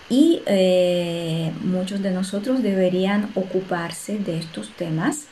[0.09, 0.41] Y
[1.61, 5.27] muchos de nosotros deberían ocuparse de estos temas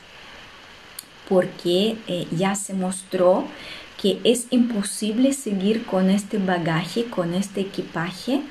[1.27, 3.45] porque eh, ya se mostró
[3.99, 8.41] que es imposible seguir con este bagaje, con este equipaje,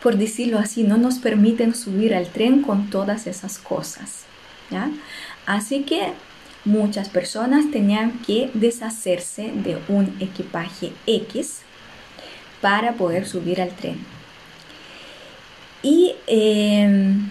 [0.00, 4.26] por decirlo así, no nos permiten subir al tren con todas esas cosas.
[5.46, 6.12] Así que
[6.64, 11.60] muchas personas tenían que deshacerse de un equipaje X
[12.60, 13.98] para poder subir al tren.
[15.82, 17.30] Y em,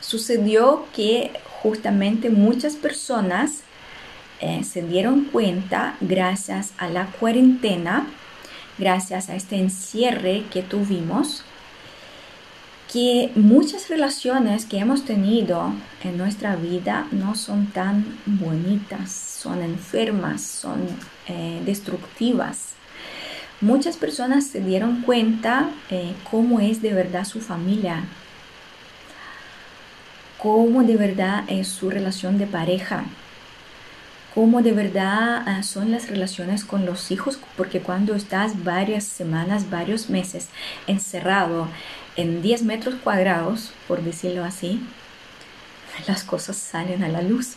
[0.00, 3.62] sucedió que justamente muchas personas
[4.40, 8.06] eh, se dieron cuenta gracias a la cuarentena,
[8.78, 11.44] gracias a este encierre que tuvimos,
[12.92, 15.72] que muchas relaciones que hemos tenido
[16.02, 20.86] en nuestra vida no son tan bonitas, son enfermas, son
[21.26, 22.74] eh, destructivas.
[23.60, 28.04] Muchas personas se dieron cuenta eh, cómo es de verdad su familia,
[30.38, 33.04] cómo de verdad es su relación de pareja,
[34.34, 39.70] cómo de verdad ah, son las relaciones con los hijos, porque cuando estás varias semanas,
[39.70, 40.48] varios meses
[40.86, 41.68] encerrado
[42.16, 44.80] en 10 metros cuadrados, por decirlo así,
[46.06, 47.56] las cosas salen a la luz.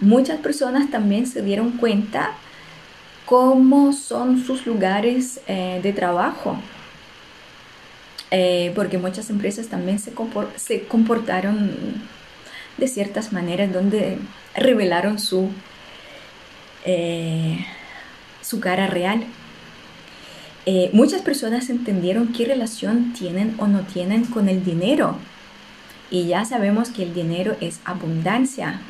[0.00, 2.32] Muchas personas también se dieron cuenta
[3.24, 6.56] cómo son sus lugares eh, de trabajo,
[8.30, 10.12] eh, porque muchas empresas también se,
[10.56, 12.02] se, comportaron
[12.76, 14.18] de ciertas maneras donde
[14.54, 15.50] revelaron su,
[16.84, 17.64] eh,
[18.42, 19.24] su cara real.
[20.68, 25.16] Eh, muchas personas entendieron qué relación tienen o no tienen con el dinero.
[26.10, 28.80] Y ya sabemos que el dinero es abundancia.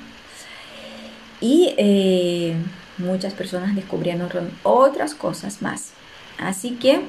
[1.43, 2.57] Y eh,
[2.97, 5.91] muchas personas descubrieron otras cosas más.
[6.39, 7.01] Así que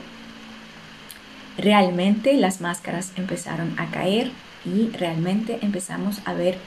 [1.58, 4.32] realmente las máscaras empezaron a caer
[4.66, 6.58] y realmente empezamos a ver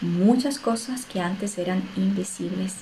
[0.00, 2.74] muchas cosas que antes eran invisibles.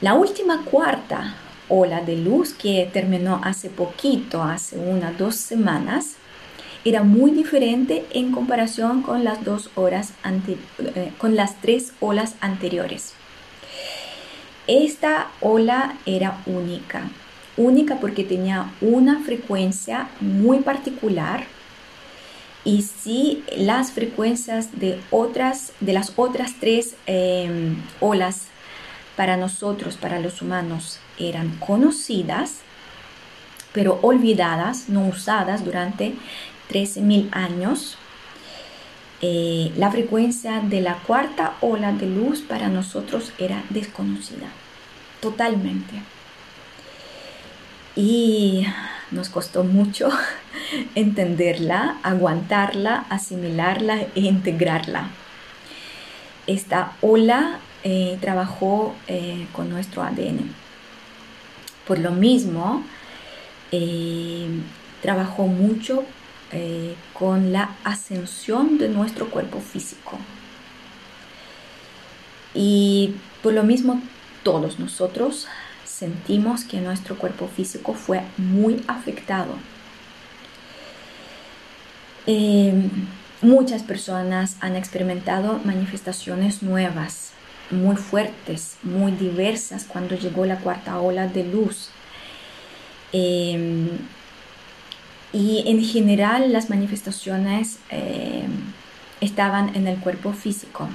[0.00, 1.34] La última cuarta
[1.68, 6.16] ola de luz que terminó hace poquito, hace unas dos semanas,
[6.84, 10.12] era muy diferente en comparación con las dos horas
[10.46, 13.14] eh, con las tres olas anteriores.
[14.66, 17.10] Esta ola era única,
[17.56, 21.46] única porque tenía una frecuencia muy particular
[22.64, 28.48] y si las frecuencias de otras de las otras tres em, olas
[29.18, 32.58] para nosotros, para los humanos, eran conocidas,
[33.72, 36.14] pero olvidadas, no usadas durante
[36.70, 37.98] 13.000 años.
[39.20, 44.46] Eh, la frecuencia de la cuarta ola de luz para nosotros era desconocida,
[45.20, 46.00] totalmente.
[47.96, 48.68] Y
[49.10, 50.10] nos costó mucho
[50.94, 55.08] entenderla, aguantarla, asimilarla e integrarla.
[56.46, 60.52] Esta ola eh, trabajó eh, con nuestro ADN.
[61.86, 62.82] Por lo mismo,
[63.72, 64.48] eh,
[65.02, 66.04] trabajó mucho
[67.12, 70.18] con la ascensión de nuestro cuerpo físico.
[72.54, 74.00] Y por lo mismo,
[74.42, 75.46] todos nosotros
[75.84, 79.58] sentimos que nuestro cuerpo físico fue muy afectado.
[83.42, 87.32] muchas personas han experimentado manifestaciones nuevas
[87.70, 91.90] muy fuertes, muy diversas cuando llegó la cuarta ola de luz.
[93.12, 93.88] Em,
[95.32, 98.50] y en general las manifestaciones em,
[99.20, 100.88] estaban en el cuerpo físico.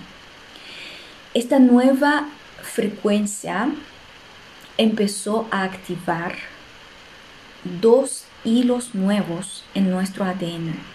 [1.34, 2.28] Esta nueva
[2.62, 3.70] frecuencia
[4.78, 6.36] empezó a activar
[7.82, 10.93] dos hilos nuevos en nuestro ADN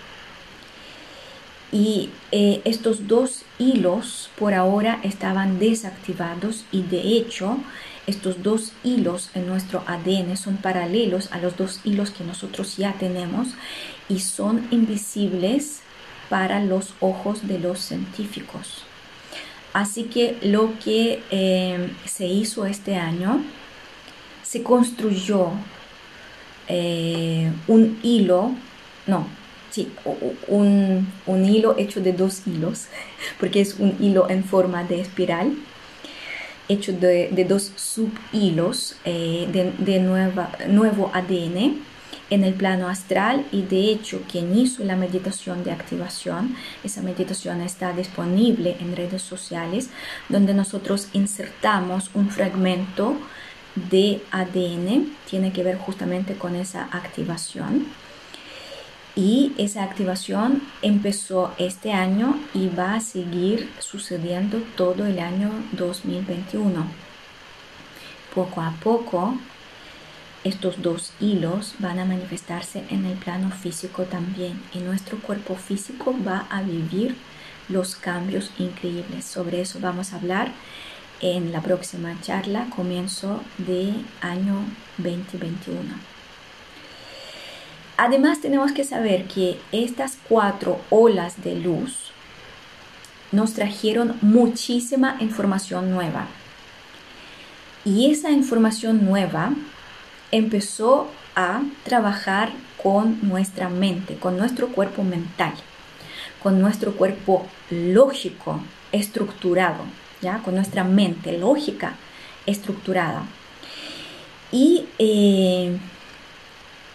[1.70, 7.58] y eh, estos dos hilos por ahora estaban desactivados y de hecho
[8.06, 12.94] estos dos hilos en nuestro ADN son paralelos a los dos hilos que nosotros ya
[12.94, 13.48] tenemos
[14.08, 15.82] y son invisibles
[16.30, 18.84] para los ojos de los científicos.
[19.74, 23.42] Así que lo que eh, se hizo este año,
[24.42, 25.50] se construyó
[26.66, 28.52] eh, un hilo,
[29.06, 29.26] no,
[29.70, 29.90] sí,
[30.46, 31.06] un,
[31.44, 32.86] hilo hecho de dos hilos,
[33.40, 35.52] porque es un hilo en forma de espiral,
[36.68, 41.88] hecho de, dos subhilos eh, de, de nuevo ADN
[42.30, 47.60] en el plano astral y de hecho quien hizo la meditación de activación, esa meditación
[47.62, 49.88] está disponible en redes sociales
[50.28, 53.16] donde nosotros insertamos un fragmento
[53.90, 57.86] de ADN, tiene que ver justamente con esa activación
[59.18, 66.86] y esa activación empezó este año y va a seguir sucediendo todo el año 2021.
[68.32, 69.34] Poco a poco,
[70.44, 76.14] estos dos hilos van a manifestarse en el plano físico también y nuestro cuerpo físico
[76.24, 77.16] va a vivir
[77.68, 79.24] los cambios increíbles.
[79.24, 80.52] Sobre eso vamos a hablar
[81.20, 84.64] en la próxima charla, comienzo de año
[84.98, 86.17] 2021.
[88.00, 92.12] Además tenemos que saber que estas cuatro olas de luz
[93.32, 96.28] nos trajeron muchísima información nueva.
[97.84, 99.50] Y esa información nueva
[100.30, 105.54] empezó a trabajar con nuestra mente, con nuestro cuerpo mental,
[106.40, 108.60] con nuestro cuerpo lógico,
[108.92, 109.82] estructurado,
[110.22, 110.38] ¿ya?
[110.44, 111.96] con nuestra mente lógica,
[112.46, 113.24] estructurada.
[114.52, 115.76] Y eh,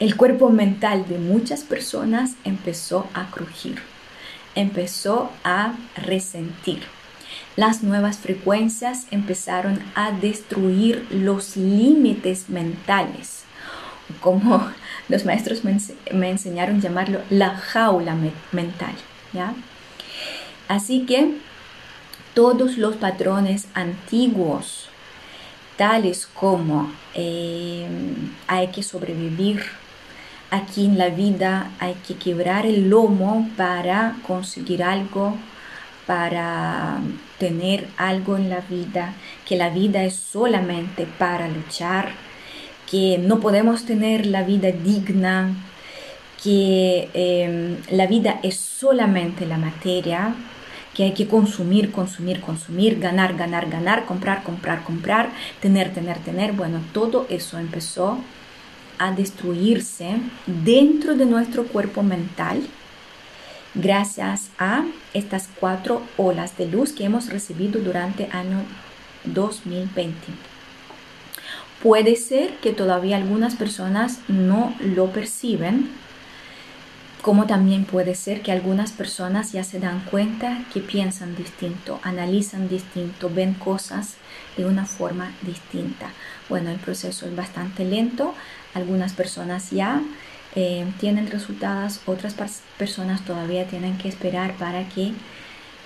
[0.03, 3.81] el cuerpo mental de muchas personas empezó a crujir,
[4.53, 6.83] empezó a resentir.
[7.55, 13.45] Las nuevas frecuencias empezaron a destruir los límites mentales,
[14.19, 14.73] como
[15.07, 18.13] los maestros me, enseñaron llamarlo la jaula
[18.51, 18.95] mental.
[19.31, 19.53] ¿ya?
[20.67, 21.37] Así que
[22.33, 24.89] todos los patrones antiguos,
[25.77, 27.87] tales como eh,
[28.47, 29.63] hay que sobrevivir,
[30.53, 35.35] aquí en la vida hay que quebrar el lomo para conseguir algo,
[36.05, 36.99] para
[37.39, 39.13] tener algo en la vida,
[39.47, 42.11] que la vida es solamente para luchar,
[42.89, 45.55] que no podemos tener la vida digna,
[46.43, 50.35] que em, la vida es solamente la materia,
[50.93, 55.31] que hay que consumir, consumir, consumir, ganar, ganar, ganar, comprar, comprar, comprar,
[55.61, 56.51] tener, tener, tener.
[56.53, 58.19] Bueno, todo eso empezó
[58.97, 62.61] a destruirse dentro de nuestro cuerpo mental
[63.75, 64.83] gracias a
[65.13, 68.61] estas cuatro olas de luz que hemos recibido durante año
[69.25, 70.15] 2020.
[71.81, 75.89] Puede ser que todavía algunas personas no lo perciben,
[77.21, 82.69] como también puede ser que algunas personas ya se dan cuenta que piensan distinto, analizan
[82.69, 84.15] distinto, ven cosas
[84.55, 86.09] de una forma distinta.
[86.49, 88.33] Bueno, el proceso es bastante lento,
[88.73, 90.01] algunas personas ya
[90.55, 92.35] eh, tienen resultados, otras
[92.77, 95.13] personas todavía tienen que esperar para que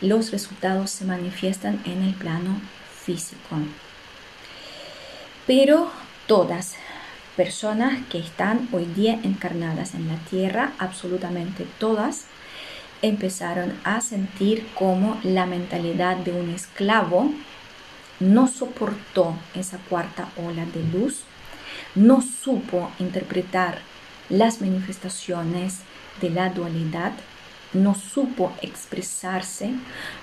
[0.01, 2.59] los resultados se manifiesten en el plano
[3.03, 3.57] físico.
[5.45, 5.89] Pero
[6.27, 6.75] todas
[7.37, 12.25] personas que están hoy día encarnadas en la tierra, absolutamente todas,
[13.01, 17.31] empezaron a sentir como la mentalidad de un esclavo
[18.19, 21.21] no soportó esa cuarta ola de luz,
[21.95, 23.79] no supo interpretar
[24.29, 25.79] las manifestaciones
[26.21, 27.13] de la dualidad,
[27.73, 29.71] no supo expresarse,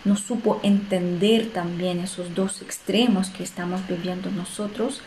[0.05, 5.03] no supo entender también esos dos extremos que estamos viviendo nosotros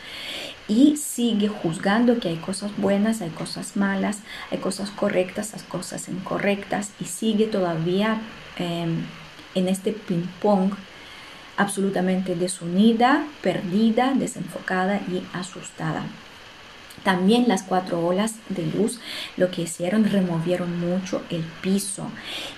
[0.68, 4.20] y sigue juzgando que hay cosas buenas, hay cosas malas,
[4.52, 8.22] hay cosas correctas, hay cosas incorrectas y sigue todavía
[8.58, 9.04] em,
[9.56, 10.74] en este ping-pong
[11.58, 16.04] absolutamente desunida, perdida, desenfocada y asustada.
[17.08, 18.99] También las cuatro olas de luz
[19.38, 22.12] lo que hicieron, removieron mucho el piso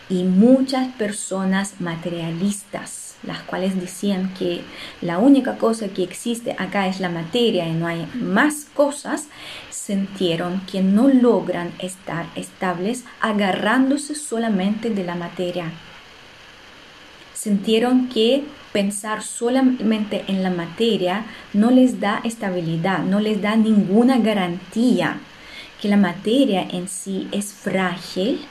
[0.10, 4.64] y muchas personas materialistas, las cuales decían que
[5.04, 9.28] la única cosa que existe acá es la materia y no hay más cosas,
[9.70, 15.72] sintieron que no logran estar estables agarrándose solamente de la materia.
[17.36, 24.18] Sintieron que pensar solamente en la materia no les da estabilidad, no les da ninguna
[24.18, 25.20] garantía
[25.82, 28.42] que la materia en sí es frágil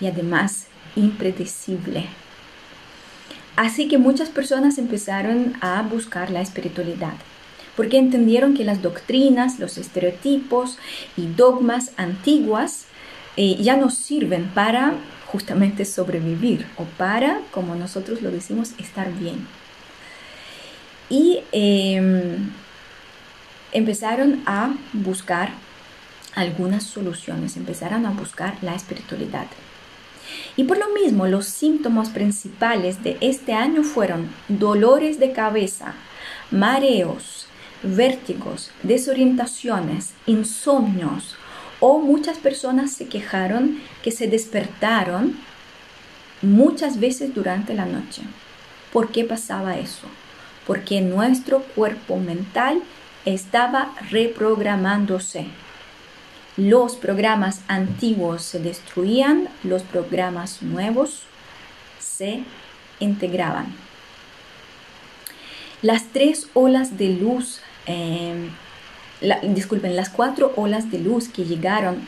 [0.00, 0.66] y además
[0.96, 2.06] impredecible.
[3.56, 7.14] Así que muchas personas empezaron a buscar la espiritualidad,
[7.76, 10.78] porque entendieron que las doctrinas, los estereotipos
[11.16, 12.86] y dogmas antiguas
[13.36, 14.94] eh, ya no sirven para
[15.32, 19.46] justamente sobrevivir o para, como nosotros lo decimos, estar bien.
[21.08, 22.50] Y em,
[23.72, 25.50] empezaron a buscar
[26.34, 29.46] algunas soluciones, empezaron a buscar la espiritualidad.
[30.56, 35.94] Y por lo mismo, los síntomas principales de este año fueron dolores de cabeza,
[36.50, 37.46] mareos,
[37.82, 41.36] vértigos, desorientaciones, insomnios,
[41.82, 45.36] o muchas personas se quejaron que se despertaron
[46.40, 48.22] muchas veces durante la noche.
[48.92, 50.06] ¿Por qué pasaba eso?
[50.64, 52.80] Porque nuestro cuerpo mental
[53.24, 55.46] estaba reprogramándose.
[56.56, 61.22] Los programas antiguos se destruían, los programas nuevos
[61.98, 62.44] se
[63.00, 63.74] integraban.
[65.82, 68.50] Las tres olas de luz eh,
[69.42, 72.06] disculpen, las cuatro olas de luz que llegaron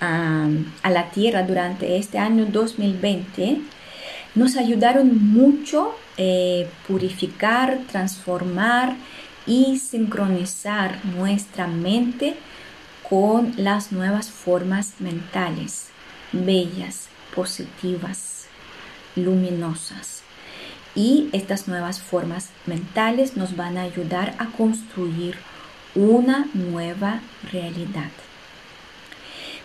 [0.00, 0.48] a,
[0.88, 3.60] la Tierra durante este año 2020
[4.34, 8.96] nos ayudaron mucho eh, purificar, transformar
[9.46, 12.34] y sincronizar nuestra mente
[13.08, 15.88] con las nuevas formas mentales,
[16.32, 18.46] bellas, positivas,
[19.16, 20.22] luminosas.
[20.94, 25.36] Y estas nuevas formas mentales nos van a ayudar a construir
[25.94, 27.20] una nueva
[27.50, 28.10] realidad.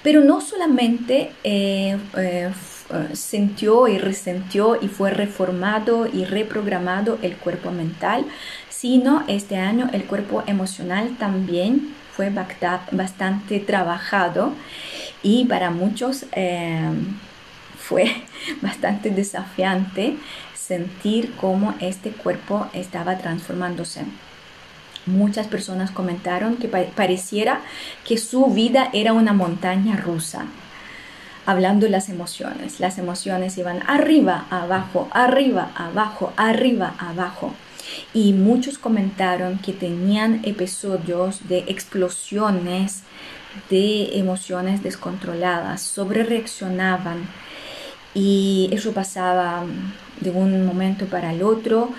[0.04, 2.52] Pero no solamente eh, eh,
[2.90, 8.26] eh, sintió y resentió y fue reformado y reprogramado el cuerpo mental,
[8.70, 12.32] sino este año el cuerpo emocional también fue
[12.92, 14.54] bastante trabajado
[15.24, 16.26] y para muchos
[17.78, 18.12] fue
[18.62, 20.16] bastante desafiante
[20.56, 24.06] sentir cómo este cuerpo estaba transformándose.
[25.08, 27.62] Muchas personas comentaron que pareciera
[28.06, 30.46] que su vida era una montaña rusa.
[31.46, 37.54] Hablando de las emociones, las emociones iban arriba, abajo, arriba, abajo, arriba, abajo.
[38.14, 43.04] Y muchos comentaron que tenían episodios de explosiones
[43.70, 47.28] de emociones descontroladas, sobre reaccionaban
[48.14, 49.64] y eso pasaba
[50.20, 51.92] de un momento para el otro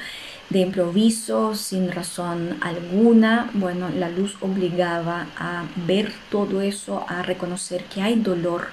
[0.50, 3.50] de improviso, sin razón alguna.
[3.54, 8.68] Bueno, la luz obligaba a ver todo eso, a reconocer que hay dolor,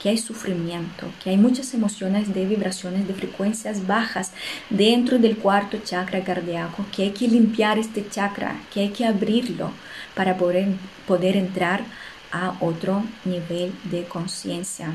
[0.00, 4.32] que hay sufrimiento, que hay muchas emociones de vibraciones de frecuencias bajas
[4.70, 9.70] dentro del cuarto chakra cardíaco, que hay que limpiar este chakra, que hay que abrirlo
[10.14, 10.68] para poder,
[11.06, 11.84] poder entrar
[12.30, 14.92] a otro nivel de conciencia.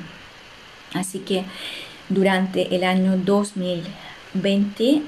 [0.93, 1.43] Así que
[2.09, 5.01] durante el año 2020,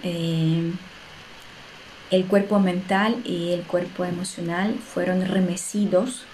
[2.12, 6.26] el cuerpo mental y el cuerpo emocional fueron remecidos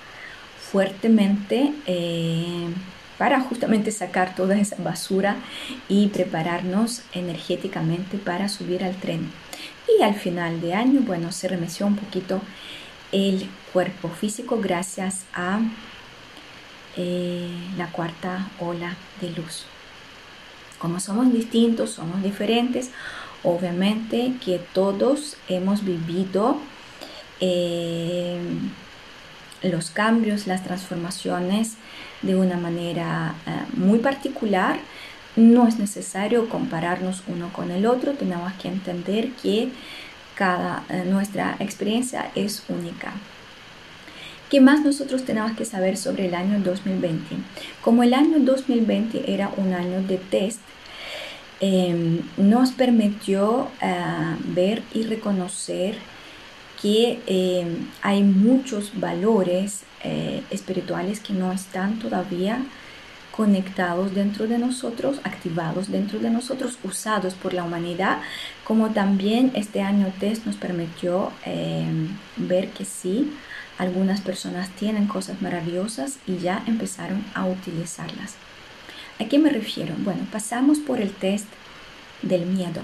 [0.71, 2.67] fuertemente eh,
[3.17, 5.37] para justamente sacar toda esa basura
[5.87, 9.31] y prepararnos energéticamente para subir al tren.
[9.97, 12.41] Y al final de año, bueno, se remeció un poquito
[13.11, 15.59] el cuerpo físico gracias a
[16.95, 19.65] eh, la cuarta ola de luz.
[20.77, 22.91] Como somos distintos, somos diferentes,
[23.43, 26.57] Obviamente que todos hemos vivido
[27.39, 28.39] eh,
[29.63, 31.75] los cambios, las transformaciones
[32.21, 34.79] de una manera eh, muy particular.
[35.35, 39.69] No es necesario compararnos uno con el otro, tenemos que entender que
[40.35, 43.13] cada eh, nuestra experiencia es única.
[44.49, 47.35] ¿Qué más nosotros tenemos que saber sobre el año 2020?
[47.83, 50.59] Como el año 2020 era un año de test,
[51.61, 55.97] Em, nos permitió eh, ver y reconocer
[56.81, 62.63] que em, hay muchos valores eh, espirituales que no están todavía
[63.35, 68.19] conectados dentro de nosotros, activados dentro de nosotros, usados por la humanidad,
[68.63, 72.07] como también este año test nos permitió em,
[72.37, 73.33] ver que sí,
[73.77, 78.35] algunas personas tienen cosas maravillosas y ya empezaron a utilizarlas.
[79.19, 79.93] ¿A qué me refiero?
[79.99, 81.45] Bueno, pasamos por el test
[82.21, 82.81] del miedo.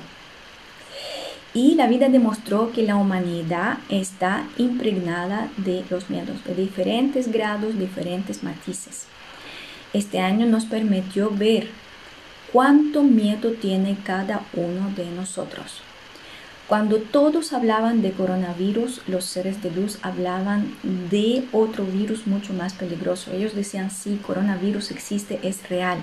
[1.53, 7.79] Y la vida demostró que la humanidad está impregnada de los miedos, de diferentes grados,
[7.79, 9.05] diferentes matices.
[9.93, 11.69] Este año nos permitió ver
[12.51, 15.81] cuánto miedo tiene cada uno de nosotros.
[16.67, 22.73] Cuando todos hablaban de coronavirus, los seres de luz hablaban de otro virus mucho más
[22.73, 23.31] peligroso.
[23.31, 25.99] Ellos decían, sí, coronavirus existe, es real.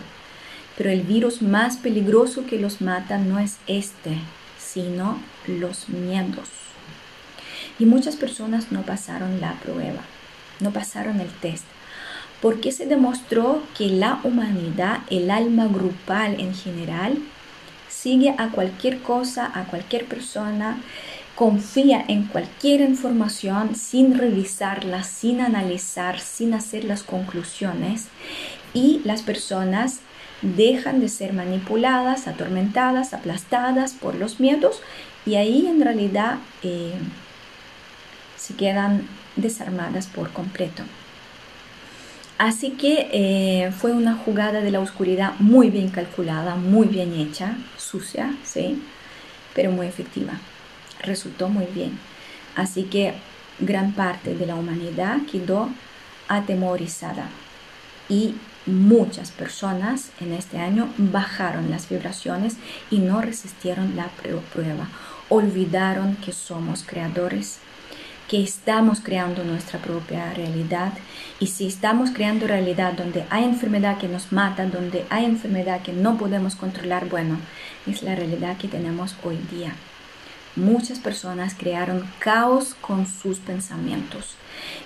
[0.76, 4.18] Pero el virus más peligroso que los mata no es este,
[4.58, 6.48] sino los miedos.
[7.78, 10.02] Y muchas personas no pasaron la prueba,
[10.60, 11.64] no pasaron el test,
[12.40, 17.18] porque se demostró que la humanidad, el alma grupal en general,
[17.88, 20.78] sigue a cualquier cosa, a cualquier persona,
[21.34, 28.06] confía en cualquier información sin revisarla, sin analizar, sin hacer las conclusiones.
[28.74, 30.00] Y las personas
[30.42, 34.82] dejan de ser manipuladas, atormentadas, aplastadas por los miedos
[35.24, 36.92] y ahí en realidad eh,
[38.36, 40.82] se quedan desarmadas por completo.
[42.38, 47.56] Así que eh, fue una jugada de la oscuridad muy bien calculada, muy bien hecha,
[47.78, 48.82] sucia, sí,
[49.54, 50.32] pero muy efectiva.
[51.02, 51.98] Resultó muy bien.
[52.56, 53.14] Así que
[53.60, 55.68] gran parte de la humanidad quedó
[56.26, 57.28] atemorizada
[58.08, 58.34] y
[58.66, 62.56] muchas personas en este año bajaron las vibraciones
[62.90, 64.08] y no resistieron la
[64.52, 64.88] prueba.
[65.28, 67.58] Olvidaron que somos creadores,
[68.28, 70.92] que estamos creando nuestra propia realidad
[71.40, 75.92] y si estamos creando realidad donde hay enfermedad que nos mata, donde hay enfermedad que
[75.92, 77.38] no podemos controlar, bueno,
[77.86, 79.74] es la realidad que tenemos hoy día.
[80.54, 84.36] Muchas personas crearon caos con sus pensamientos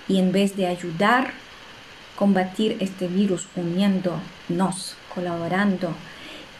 [0.07, 1.33] y en vez de ayudar
[2.17, 5.93] combatir este virus uniéndonos, colaborando,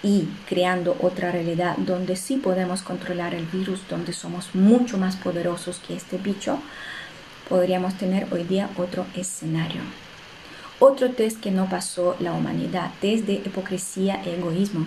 [0.04, 5.80] y creando otra realidad donde sí podemos controlar el virus, donde somos mucho más poderosos
[5.80, 6.60] que este bicho,
[7.50, 9.82] podríamos tener hoy día otro escenario.
[10.80, 14.86] Otro test que no pasó la humanidad, test de hipocresía e egoísmo.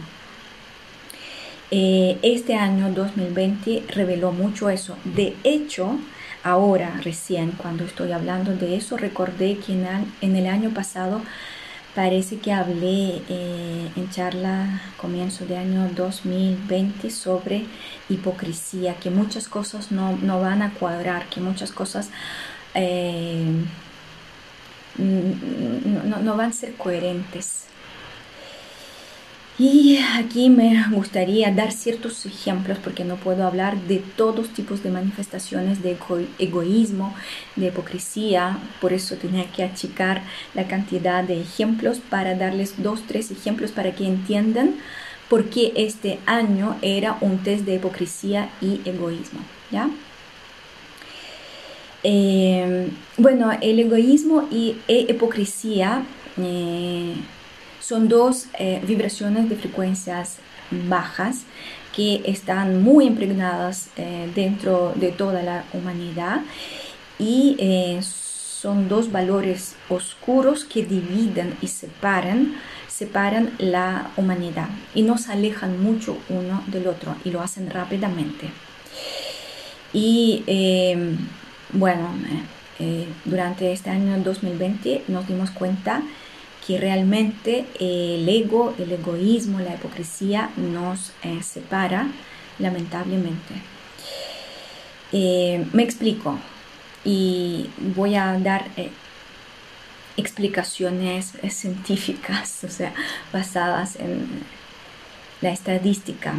[1.73, 4.97] Eh, este año 2020 reveló mucho eso.
[5.05, 5.99] De hecho,
[6.43, 11.23] ahora recién cuando estoy hablando de eso, recordé que en el año pasado
[11.95, 17.65] Parece que hablé eh, en charla comienzo de año 2020 sobre
[18.09, 22.11] hipocresía, que muchas cosas no, van a cuadrar, que muchas cosas
[22.75, 23.45] eh,
[24.99, 27.70] no van a ser coherentes.
[29.61, 34.89] Y aquí me gustaría dar ciertos ejemplos porque no puedo hablar de todos tipos de
[34.89, 35.99] manifestaciones de
[36.39, 37.15] egoísmo,
[37.57, 40.23] de hipocresía, por eso tenía que achicar
[40.55, 44.77] la cantidad de ejemplos para darles dos, tres ejemplos para que entiendan
[45.29, 49.41] por qué este año era un test de hipocresía y egoísmo.
[49.71, 49.91] ¿ya?
[52.03, 52.89] Eh,
[53.19, 56.03] bueno, el egoísmo y e hipocresía
[56.39, 57.13] eh,
[57.91, 60.37] son dos eh, vibraciones de frecuencias
[60.71, 61.39] bajas
[61.93, 66.43] que están muy impregnadas eh, dentro de toda la humanidad
[67.19, 72.55] y eh, son dos valores oscuros que dividen y separan,
[72.87, 78.51] separan la humanidad y nos alejan mucho uno del otro y lo hacen rápidamente.
[79.93, 80.45] Y
[81.73, 82.09] bueno,
[83.25, 86.03] durante este año 2020 nos dimos cuenta
[86.71, 92.07] que realmente el ego, el egoísmo, la hipocresía nos eh, separa
[92.61, 93.55] lamentablemente.
[95.11, 96.39] Eh, me explico
[97.05, 98.93] y voy a dar eh,
[100.17, 102.95] explicaciones científicas, o sea,
[103.33, 104.29] basadas en
[105.41, 106.35] la estadística.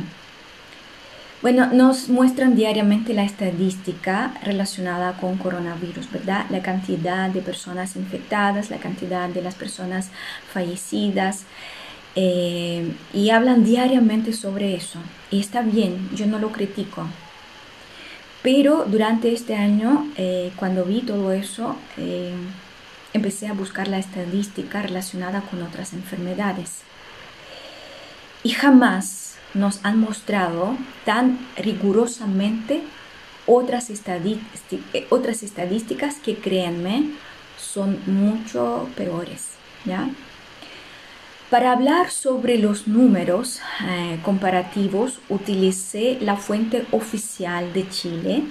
[1.41, 6.45] Bueno, nos muestran diariamente la estadística relacionada con coronavirus, ¿verdad?
[6.51, 10.11] La cantidad de personas infectadas, la cantidad de las personas
[10.53, 11.45] fallecidas.
[12.15, 14.99] Eh, y hablan diariamente sobre eso.
[15.31, 17.07] Y está bien, yo no lo critico.
[18.43, 22.33] Pero durante este año, eh, cuando vi todo eso, eh,
[23.13, 26.81] empecé a buscar la estadística relacionada con otras enfermedades.
[28.43, 32.81] Y jamás nos han mostrado tan rigurosamente
[33.45, 37.11] otras, eh, otras estadísticas que créanme
[37.57, 39.51] son mucho peores.
[39.85, 40.09] ¿ya?
[41.49, 48.43] Para hablar sobre los números eh, comparativos utilicé la fuente oficial de Chile,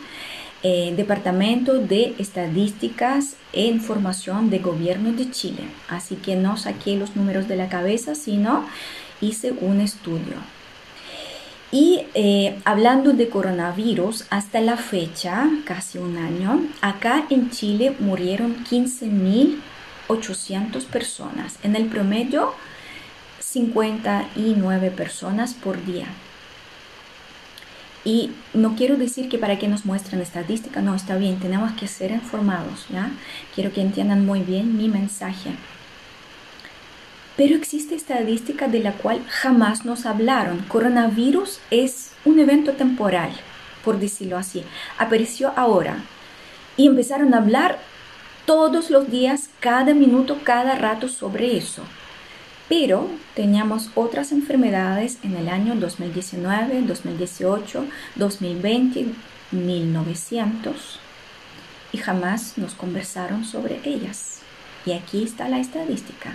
[0.62, 5.62] eh, Departamento de Estadísticas e Información de Gobierno de Chile.
[5.88, 8.66] Así que no saqué los números de la cabeza, sino
[9.22, 10.59] hice un estudio.
[11.72, 18.64] Y eh, hablando de coronavirus, hasta la fecha, casi un año, acá en Chile murieron
[18.64, 21.60] 15.800 personas.
[21.62, 22.54] En el promedio,
[23.38, 26.08] 59 personas por día.
[28.04, 31.86] Y no quiero decir que para que nos muestren estadística, no, está bien, tenemos que
[31.86, 33.12] ser informados, ¿ya?
[33.54, 35.50] Quiero que entiendan muy bien mi mensaje
[37.40, 40.58] pero existe estadística de la cual jamás nos hablaron.
[40.68, 43.30] Coronavirus es un evento temporal,
[43.82, 44.62] por decirlo así.
[44.98, 46.04] Apareció ahora
[46.76, 47.78] y empezaron a hablar
[48.44, 51.82] todos los días, cada minuto, cada rato sobre eso.
[52.68, 57.86] Pero teníamos otras enfermedades en el año 2019, 2018,
[58.16, 59.06] 2020,
[59.52, 61.00] 1900
[61.90, 64.40] y jamás nos conversaron sobre ellas.
[64.86, 66.34] Y aquí está la estadística.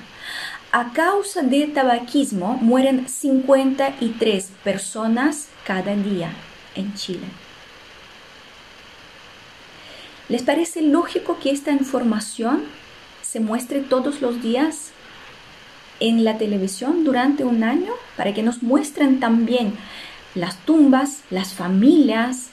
[0.77, 6.33] A causa del tabaquismo mueren 53 personas cada día
[6.75, 7.27] en Chile.
[10.27, 12.65] ¿Les parece lógico que esta información
[13.21, 14.91] se muestre todos los días
[16.01, 19.75] en la televisión durante un año para que nos muestren también
[20.33, 22.49] las tumbas, las familias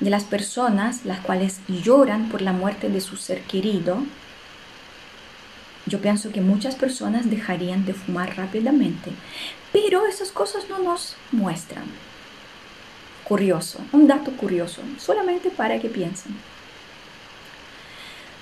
[0.00, 3.98] de las personas las cuales lloran por la muerte de su ser querido?
[5.86, 9.12] Yo pienso que muchas personas dejarían de fumar rápidamente,
[9.72, 11.84] pero esas cosas no nos muestran.
[13.22, 16.34] Curioso, un dato curioso, solamente para que piensen.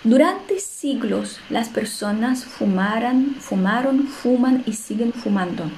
[0.04, 5.70] Durante siglos las personas fumaron, fumaron, fuman y siguen fumando.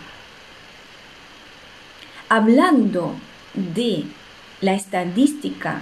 [2.29, 3.15] Hablando
[3.55, 4.05] de
[4.61, 5.81] la estadística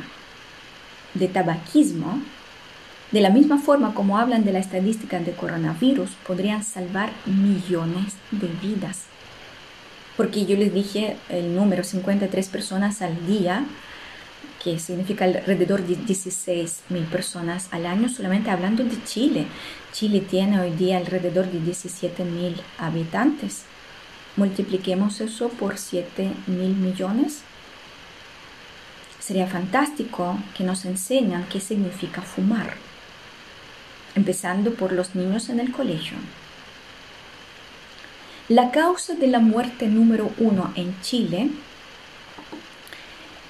[1.15, 2.21] de tabaquismo,
[3.15, 8.49] de la misma forma como hablan de la estadística de coronavirus, podrían salvar millones de
[8.61, 9.05] vidas.
[10.17, 13.67] Porque yo les dije el número 53 personas al día,
[14.65, 19.47] que significa alrededor de 16 mil personas al año, solamente hablando de Chile.
[19.93, 23.63] Chile tiene hoy día alrededor de 17 mil habitantes.
[24.35, 27.43] Multipliquemos eso por 7 mil millones.
[29.21, 32.75] Sería fantástico que nos enseñan qué significa fumar
[34.15, 36.19] empezando por los niños en el colegio.
[38.49, 41.49] La causa de la muerte número uno en Chile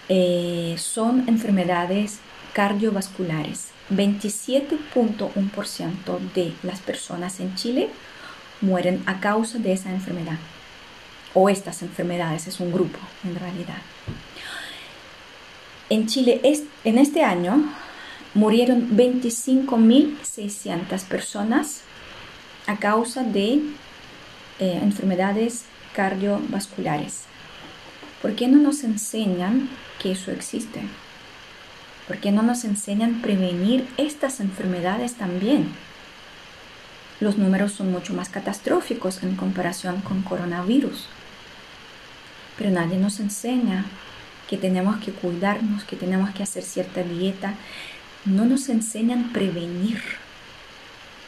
[0.08, 2.20] eh, son enfermedades
[2.52, 3.70] cardiovasculares.
[3.90, 7.90] 27.1% de las personas en Chile
[8.60, 10.38] mueren a causa de esa enfermedad.
[11.34, 13.78] O estas enfermedades, es un grupo en realidad.
[15.90, 16.40] En Chile,
[16.84, 17.64] en este año,
[18.34, 21.82] murieron 25.600 personas
[22.66, 23.60] a causa de
[24.58, 27.24] eh, enfermedades cardiovasculares.
[28.20, 29.70] ¿Por qué no nos enseñan
[30.00, 30.82] que eso existe?
[32.06, 35.68] ¿Por qué no nos enseñan prevenir estas enfermedades también?
[37.20, 41.06] Los números son mucho más catastróficos en comparación con coronavirus.
[42.58, 43.86] Pero nadie nos enseña
[44.48, 47.54] que tenemos que cuidarnos, que tenemos que hacer cierta dieta,
[48.24, 50.00] no nos enseñan prevenir.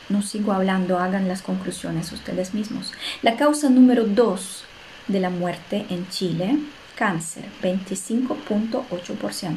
[0.09, 2.93] No sigo hablando, hagan las conclusiones ustedes mismos.
[3.23, 4.65] La causa número dos
[5.09, 6.59] de la muerte en Chile,
[6.97, 9.55] cáncer, 25.8%.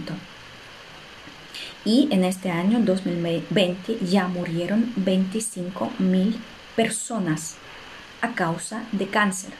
[1.85, 6.39] Y en este año 2020 ya murieron 25 mil
[6.75, 7.55] personas
[8.21, 9.51] a causa de cáncer.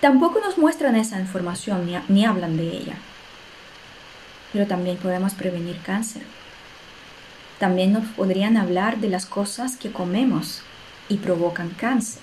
[0.00, 2.96] Tampoco nos muestran esa información ni hablan de ella
[4.52, 6.22] pero también podemos prevenir cáncer.
[7.58, 10.62] También nos podrían hablar de las cosas que comemos
[11.08, 12.22] y provocan cáncer,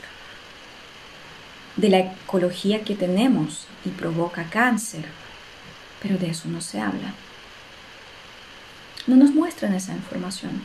[1.75, 5.05] de la ecología que tenemos y provoca cáncer,
[6.01, 7.13] pero de eso no se habla.
[9.07, 10.61] No nos muestran esa información.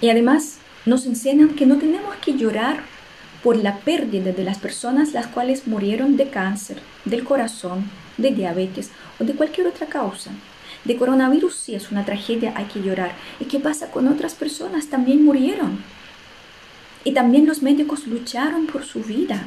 [0.00, 2.82] Y además nos enseñan que no tenemos que llorar
[3.42, 7.90] por la pérdida de las personas las cuales murieron de cáncer, del corazón,
[8.20, 10.30] de diabetes o de cualquier otra causa.
[10.84, 13.12] De coronavirus sí es una tragedia, hay que llorar.
[13.38, 14.86] ¿Y qué pasa con otras personas?
[14.86, 15.78] También murieron.
[17.04, 19.46] Y también los médicos lucharon por su vida.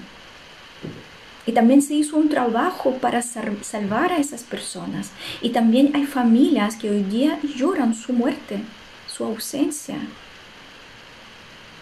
[1.45, 5.11] Y también se hizo un trabajo para salvar a esas personas.
[5.41, 8.59] Y también hay familias que hoy día lloran su muerte,
[9.07, 9.97] su ausencia.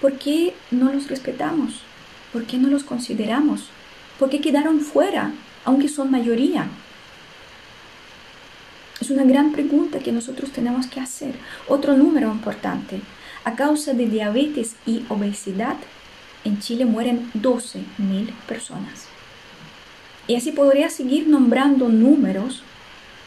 [0.02, 1.82] ¿Por qué no los respetamos?
[2.34, 3.66] ¿Por qué no los consideramos?
[4.18, 5.32] ¿Por qué quedaron fuera,
[5.66, 6.68] aunque son mayoría?
[9.00, 11.34] Es una gran pregunta que nosotros tenemos que hacer.
[11.68, 13.02] Otro número importante.
[13.44, 15.76] A causa de diabetes y obesidad,
[16.44, 19.08] en Chile mueren 12.000 personas.
[20.28, 22.62] Y así podría seguir nombrando números,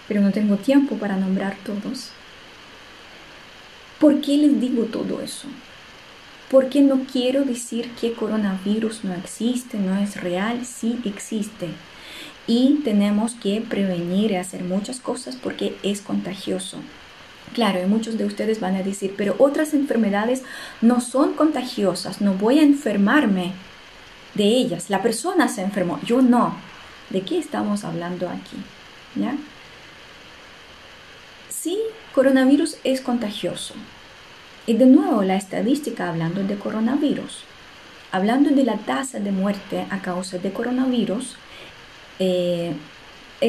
[0.07, 2.11] pero no tengo tiempo para nombrar todos.
[3.99, 5.49] ¿Por qué les digo todo eso?
[6.51, 11.69] Porque no quiero decir que coronavirus no existe, no es real, sí existe
[12.47, 16.79] y tenemos que prevenir y hacer muchas cosas porque es contagioso.
[17.55, 20.43] Claro, y muchos de ustedes van a decir, pero otras enfermedades
[20.81, 23.53] no son contagiosas, no voy a enfermarme
[24.35, 24.91] de ellas.
[24.91, 26.55] La persona se enfermó, yo no.
[27.11, 28.57] ¿De qué estamos hablando aquí?
[29.15, 29.37] ¿Ya?
[31.49, 31.79] Sí,
[32.15, 33.75] coronavirus es contagioso.
[34.67, 37.45] Y de nuevo, la estadística hablando de coronavirus.
[38.11, 41.37] Hablando de la tasa de muerte a causa de coronavirus,
[42.19, 42.75] eh,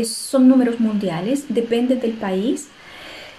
[0.04, 2.68] son números mundiales, depende del país.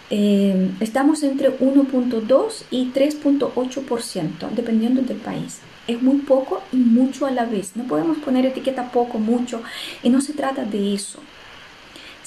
[0.08, 5.60] Eh, estamos entre 1.2 y 3.8%, dependiendo del país.
[5.86, 7.76] Es muy poco y mucho a la vez.
[7.76, 9.62] No podemos poner etiqueta poco, mucho,
[10.02, 11.20] y no se trata de eso.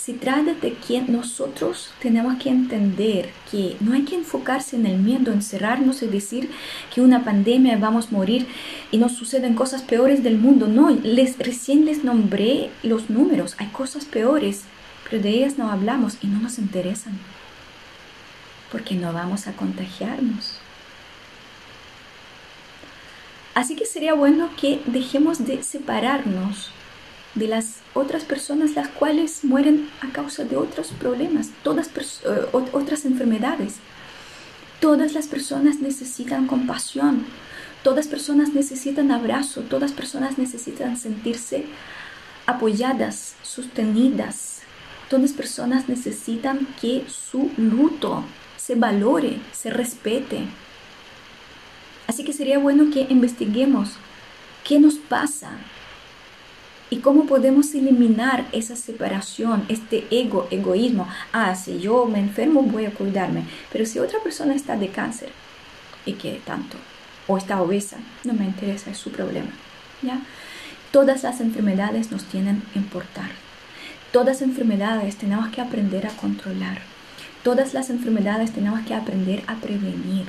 [0.09, 4.97] Se trata de que nosotros tenemos que entender que no hay que enfocarse en el
[4.97, 6.49] miedo, encerrarnos y decir
[6.91, 8.47] que una pandemia vamos a morir
[8.89, 10.65] y nos suceden cosas peores del mundo.
[10.65, 14.63] No, les, recién les nombré los números, hay cosas peores,
[15.07, 17.13] pero de ellas no hablamos y no nos interesan,
[18.71, 20.55] porque no vamos a contagiarnos.
[23.53, 26.71] Así que sería bueno que dejemos de separarnos
[27.35, 33.05] de las otras personas las cuales mueren a causa de otros problemas, todas eh, otras
[33.05, 33.75] enfermedades.
[34.79, 37.25] Todas las personas necesitan compasión,
[37.83, 41.65] todas personas necesitan abrazo, todas personas necesitan sentirse
[42.45, 44.61] apoyadas, sostenidas.
[45.09, 48.23] Todas personas necesitan que su luto
[48.57, 50.45] se valore, se respete.
[52.07, 53.89] Así que sería bueno que investiguemos
[54.63, 55.51] qué nos pasa
[56.89, 61.07] y cómo podemos eliminar esa separación, este ego, egoísmo.
[61.31, 65.29] Ah, si yo me enfermo voy a cuidarme, pero si otra persona está de cáncer
[66.05, 66.77] y que tanto,
[67.27, 69.51] o está obesa, no me interesa, es su problema.
[70.01, 70.21] ¿ya?
[70.91, 73.29] Todas las enfermedades nos tienen que importar.
[74.11, 76.81] Todas las enfermedades tenemos que aprender a controlar.
[77.43, 80.25] Todas las enfermedades tenemos que aprender a prevenir.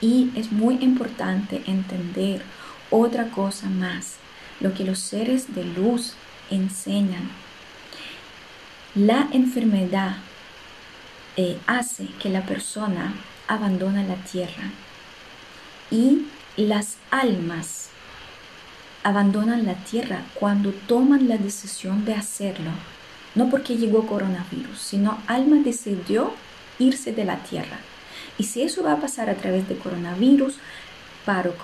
[0.00, 2.42] Y es muy importante entender
[2.90, 4.16] otra cosa más,
[4.60, 6.14] lo que los seres de luz
[6.50, 7.30] enseñan.
[8.94, 10.16] La enfermedad
[11.36, 13.14] eh, hace que la persona
[13.48, 14.70] abandone la tierra
[15.90, 16.26] y
[16.56, 17.88] las almas
[19.02, 22.70] abandonan la tierra cuando toman la decisión de hacerlo.
[23.34, 26.32] No porque llegó coronavirus, sino alma decidió
[26.78, 27.78] irse de la tierra.
[28.38, 30.56] Y si eso va a pasar a través de coronavirus,
[31.24, 31.54] paro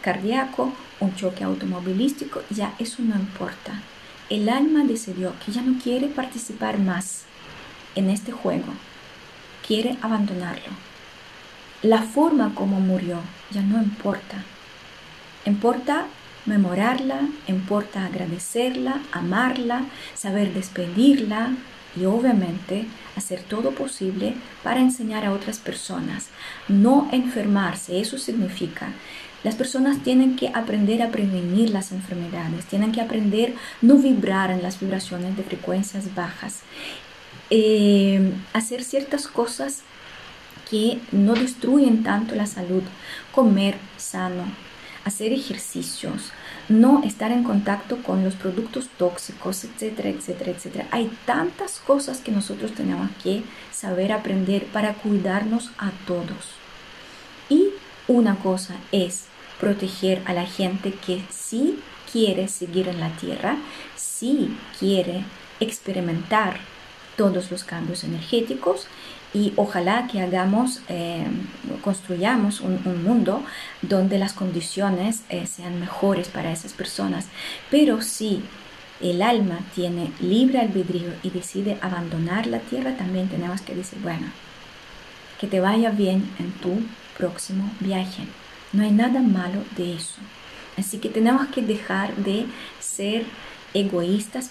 [0.00, 3.82] cardíaco, un choque automovilístico, ya eso no importa.
[4.30, 7.24] El alma decidió que ya no quiere participar más
[7.94, 8.72] en este juego,
[9.66, 10.72] quiere abandonarlo.
[11.82, 13.18] La forma como murió
[13.50, 14.44] ya no importa.
[15.44, 16.06] Importa
[16.46, 19.82] memorarla, importa agradecerla, amarla,
[20.14, 21.50] saber despedirla
[21.96, 22.86] y obviamente
[23.16, 26.28] hacer todo posible para enseñar a otras personas.
[26.68, 28.92] No enfermarse, eso significa
[29.44, 34.62] las personas tienen que aprender a prevenir las enfermedades, tienen que aprender no vibrar en
[34.62, 36.60] las vibraciones de frecuencias bajas,
[37.50, 39.82] eh, hacer ciertas cosas
[40.70, 42.82] que no destruyen tanto la salud,
[43.32, 44.44] comer sano,
[45.04, 46.32] hacer ejercicios,
[46.72, 50.88] no estar en contacto con los productos tóxicos, etcétera, etcétera, etcétera.
[50.90, 56.56] Hay tantas cosas que nosotros tenemos que saber aprender para cuidarnos a todos.
[57.48, 57.68] Y
[58.08, 59.26] una cosa es
[59.60, 61.78] proteger a la gente que sí
[62.10, 63.56] quiere seguir en la tierra,
[63.96, 65.24] sí quiere
[65.60, 66.58] experimentar
[67.16, 68.86] todos los cambios energéticos
[69.34, 71.26] y ojalá que hagamos, eh,
[71.82, 73.42] construyamos un, mundo
[73.80, 77.26] donde las condiciones eh, sean mejores para esas personas.
[77.70, 78.42] Pero si
[79.00, 84.26] el alma tiene libre albedrío y decide abandonar la tierra, también tenemos que decir, bueno,
[85.40, 86.82] que te vaya bien en tu
[87.16, 88.24] próximo viaje.
[88.72, 90.20] No hay nada malo de eso.
[90.76, 92.46] Así que tenemos que dejar de
[92.80, 93.24] ser
[93.74, 94.50] egoístas,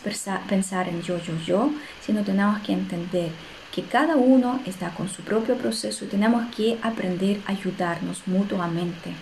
[0.50, 1.72] pensar en yo, yo, yo,
[2.06, 3.30] sino tenemos que entender
[3.72, 9.14] que cada uno está con su propio proceso y tenemos que aprender a ayudarnos mutuamente.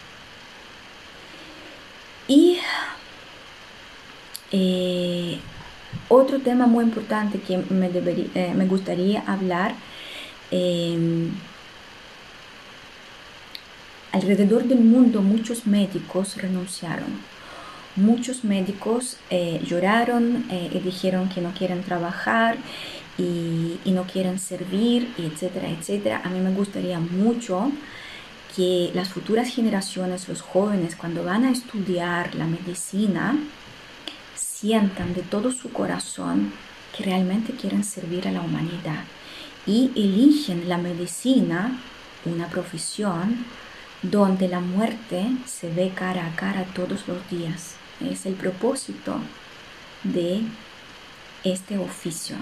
[2.28, 2.60] Y
[4.52, 5.40] eh,
[6.08, 9.74] otro tema muy importante que me, eh, me gustaría hablar,
[10.52, 11.32] em,
[14.12, 17.40] alrededor del mundo muchos médicos renunciaron.
[17.96, 22.58] Muchos médicos eh, lloraron y dijeron que no quieren trabajar
[23.20, 26.22] y, no quieren servir, etcétera, etcétera.
[26.24, 27.72] A mí me gustaría mucho
[28.56, 33.38] que las futuras generaciones, los jóvenes, cuando van a estudiar la medicina,
[34.36, 36.54] sientan de todo su corazón
[36.96, 39.04] que realmente quieren servir a la humanidad
[39.66, 41.80] y eligen la medicina,
[42.26, 43.46] una profesión
[44.02, 47.76] donde la muerte se ve cara a cara todos los días.
[48.00, 49.20] Es el propósito
[50.04, 50.42] de
[51.44, 52.38] este oficio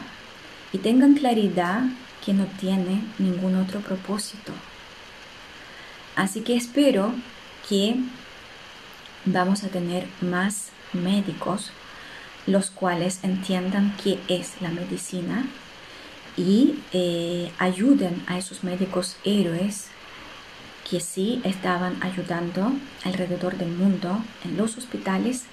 [0.73, 1.84] y tengan claridad
[2.26, 4.52] que no tiene ningún otro propósito.
[6.15, 7.14] Así que espero
[7.69, 7.95] que
[9.26, 11.72] vamos a tener más médicos
[12.48, 15.45] los cuales entiendan qué es la medicina
[16.38, 19.88] y eh, ayuden a esos médicos héroes
[20.89, 22.72] que sí estaban ayudando
[23.03, 25.44] alrededor del mundo en los hospitales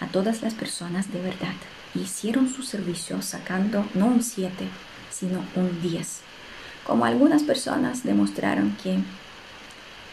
[0.00, 1.54] a todas las personas de verdad
[1.94, 4.52] hicieron su servicio sacando no un 7,
[5.10, 6.20] sino un 10.
[6.84, 8.98] Como algunas personas demostraron que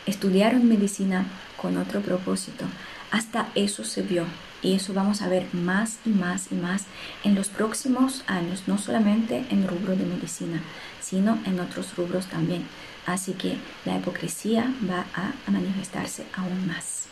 [0.05, 1.25] estudiaron medicina
[1.61, 2.65] con otro propósito,
[3.11, 4.25] hasta eso se vio
[4.61, 6.83] y eso vamos a ver más y más y más
[7.23, 10.61] en los próximos años, no solamente en rubro de medicina,
[11.01, 12.63] sino en otros rubros también.
[13.05, 17.05] Así que la hipocresía va a manifestarse aún más.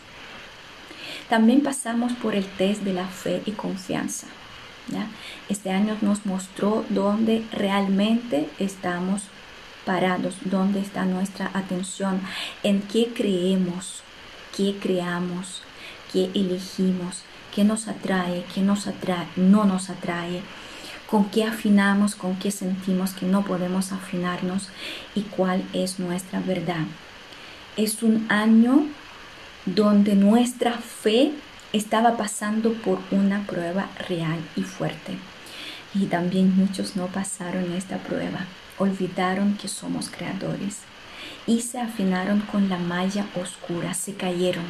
[1.30, 4.28] También pasamos por el test de la fe y confianza.
[5.50, 9.24] Este año nos mostró dónde realmente estamos
[9.86, 12.20] parados, dónde está nuestra atención,
[12.64, 14.02] en qué creemos,
[14.56, 15.62] qué creamos,
[16.12, 17.24] qué elegimos,
[17.56, 20.42] qué nos atrae, qué nos atrae, no nos atrae,
[21.10, 24.70] con qué afinamos, con qué sentimos que no podemos afinarnos
[25.16, 26.86] y cuál es nuestra verdad.
[27.78, 28.86] Es un año
[29.66, 31.32] donde nuestra fe
[31.74, 35.18] estaba pasando por una prueba real y fuerte.
[35.94, 38.46] Y también muchos no pasaron esta prueba,
[38.78, 40.80] olvidaron que somos creadores
[41.46, 44.66] y se afinaron con la malla oscura, se cayeron,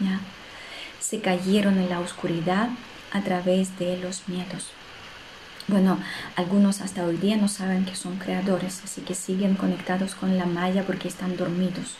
[0.00, 0.20] ¿ya?
[1.00, 2.68] Se cayeron en la oscuridad
[3.12, 4.70] a través de los miedos.
[5.66, 5.98] Bueno,
[6.36, 10.44] algunos hasta hoy día no saben que son creadores, así que siguen conectados con la
[10.44, 11.94] malla porque están dormidos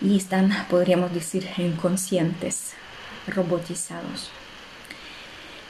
[0.00, 2.72] y están, podríamos decir, inconscientes,
[3.26, 4.30] robotizados.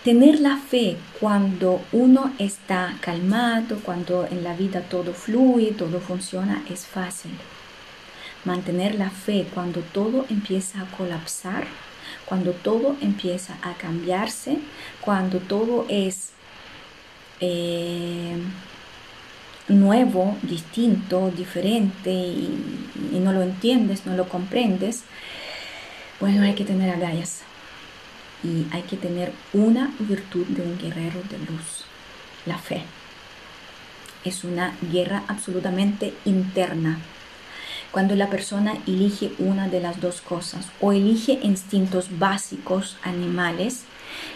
[0.05, 6.62] Tener la fe cuando uno está calmado, cuando en la vida todo fluye, todo funciona,
[6.70, 7.33] es fácil.
[8.45, 11.66] Mantener la fe cuando todo empieza a colapsar,
[12.24, 14.59] cuando todo empieza a cambiarse,
[15.01, 16.31] cuando todo es
[17.41, 18.37] eh,
[19.69, 22.78] nuevo, distinto, diferente y,
[23.12, 25.03] y, no lo entiendes, no lo comprendes,
[26.21, 27.43] bueno, hay que tener agallas
[28.43, 31.85] y hay que tener una virtud de un guerrero de luz,
[32.45, 32.83] la fe.
[34.25, 36.99] Es una guerra absolutamente interna.
[37.93, 43.85] Cuando la persona elige una de las dos cosas o elige instintos básicos animales,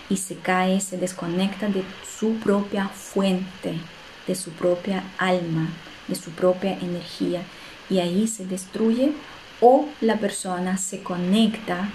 [0.08, 1.84] y se cae, se desconecta de
[2.18, 3.74] su propia fuente,
[4.26, 5.68] de su propia alma,
[6.08, 7.42] de su propia energía
[7.88, 9.12] y ahí se destruye
[9.60, 11.88] o la persona se conecta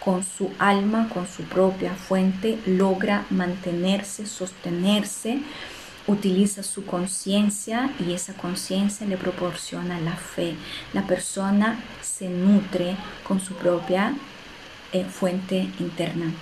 [0.00, 5.40] con su alma, con su propia fuente, logra mantenerse, sostenerse,
[6.06, 10.54] utiliza su conciencia y esa conciencia le proporciona la fe.
[10.94, 14.14] La persona se nutre con su propia
[14.92, 16.32] eh, fuente interna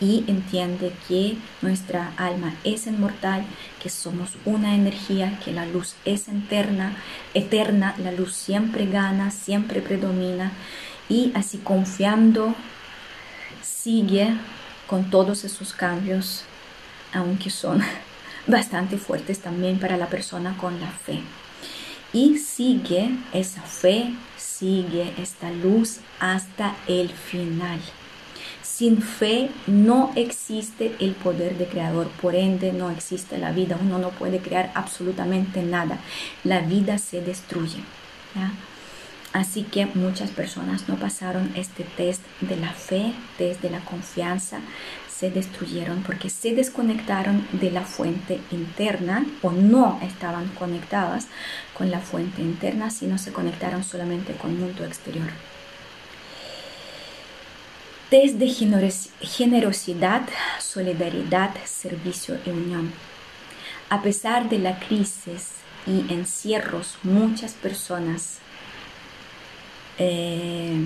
[0.00, 3.44] y entiende que nuestra alma es inmortal,
[3.82, 6.96] que somos una energía, que la luz es eterna,
[7.34, 10.52] eterna, la luz siempre gana, siempre predomina
[11.08, 12.54] y así confiando
[13.62, 14.34] sigue
[14.86, 16.44] con todos esos cambios,
[17.12, 17.82] aunque son
[18.46, 21.20] bastante fuertes también para la persona con la fe.
[22.12, 27.80] Y sigue esa fe, sigue esta luz hasta el final.
[28.76, 33.78] Sin fe no existe el poder de creador, por ende no existe la vida.
[33.80, 35.98] Uno no puede crear absolutamente nada.
[36.44, 37.78] La vida se destruye.
[39.32, 44.58] Así que muchas personas no pasaron este test de la fe, test de la confianza,
[45.08, 51.28] se destruyeron porque se desconectaron de la fuente interna o no estaban conectadas
[51.72, 55.55] con la fuente interna, sino se conectaron solamente con el mundo exterior
[58.10, 58.48] desde
[59.20, 60.22] generosidad,
[60.60, 62.92] solidaridad, servicio y unión.
[63.88, 65.52] A pesar de la crisis
[65.86, 68.38] y encierros, muchas personas
[69.98, 70.84] eh,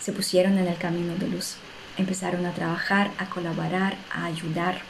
[0.00, 1.56] se pusieron en el camino de luz,
[1.96, 4.82] empezaron a trabajar, a colaborar, a ayudar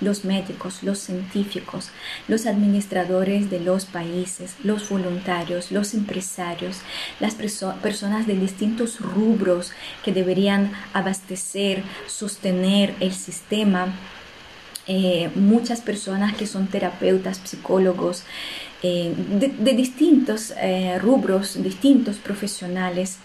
[0.00, 1.90] los médicos, los científicos,
[2.28, 6.78] los administradores de los países, los voluntarios, los empresarios,
[7.20, 9.72] las personas de distintos rubros
[10.04, 13.94] que deberían abastecer, sostener el sistema.
[14.86, 18.24] Eh, muchas personas que son terapeutas, psicólogos,
[18.82, 23.16] eh, de, distintos eh, rubros, distintos profesionales,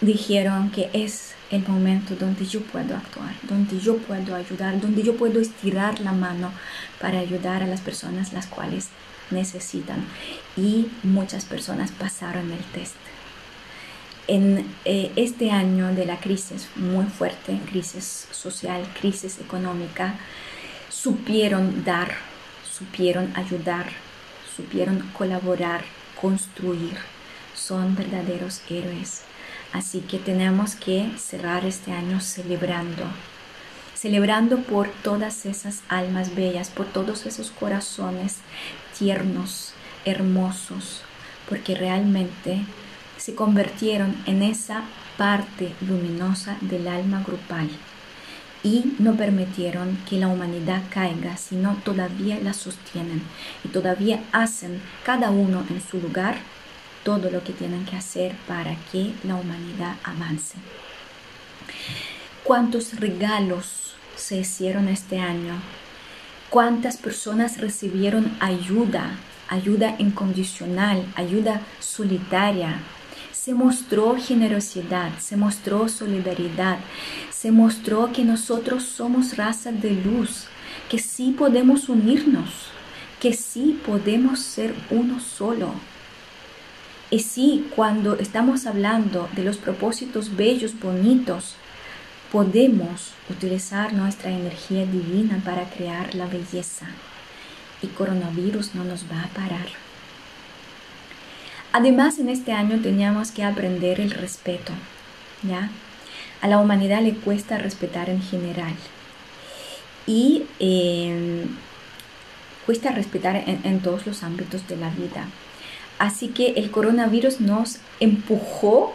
[0.00, 5.16] dijeron que es el momento donde yo puedo actuar, donde yo puedo ayudar, donde yo
[5.16, 6.50] puedo estirar la mano
[6.98, 8.88] para ayudar a las personas las cuales
[9.30, 10.04] necesitan.
[10.56, 12.96] Y muchas personas pasaron el test.
[14.28, 20.14] En eh, este año de la crisis muy fuerte, crisis social, crisis económica,
[20.88, 22.14] supieron dar,
[22.70, 23.86] supieron ayudar,
[24.56, 25.82] supieron colaborar,
[26.18, 26.96] construir.
[27.54, 29.24] Son verdaderos héroes
[29.72, 33.04] Así que tenemos que cerrar este año celebrando,
[33.94, 38.38] celebrando por todas esas almas bellas, por todos esos corazones
[38.98, 39.72] tiernos,
[40.04, 41.00] hermosos,
[41.48, 42.60] porque realmente
[43.16, 44.82] se convirtieron en esa
[45.16, 47.70] parte luminosa del alma grupal
[48.62, 53.22] y no permitieron que la humanidad caiga, sino todavía la sostienen
[53.64, 56.36] y todavía hacen cada uno en su lugar
[57.04, 60.56] todo lo que tienen que hacer para que la humanidad avance.
[62.44, 65.54] ¿Cuántos regalos se hicieron este año
[66.52, 69.16] cuántas personas recibieron ayuda,
[69.48, 72.78] ayuda incondicional, ayuda solitaria.
[73.32, 76.78] Se mostró generosidad, se mostró solidaridad,
[77.30, 80.44] se mostró que nosotros somos raza de luz,
[80.90, 82.50] que sí podemos unirnos,
[83.18, 85.72] que sí podemos ser uno solo.
[87.12, 91.56] Y sí, cuando estamos hablando de los propósitos bellos, bonitos,
[92.32, 96.86] podemos utilizar nuestra energía divina para crear la belleza
[97.82, 99.66] y coronavirus no nos va a parar.
[101.74, 104.72] Además, en este año teníamos que aprender el respeto,
[105.42, 105.68] ¿ya?
[106.40, 108.74] A la humanidad le cuesta respetar en general
[110.06, 111.42] y em,
[112.64, 115.26] cuesta respetar en, en todos los ámbitos de la vida.
[115.98, 118.94] Así que el coronavirus nos empujó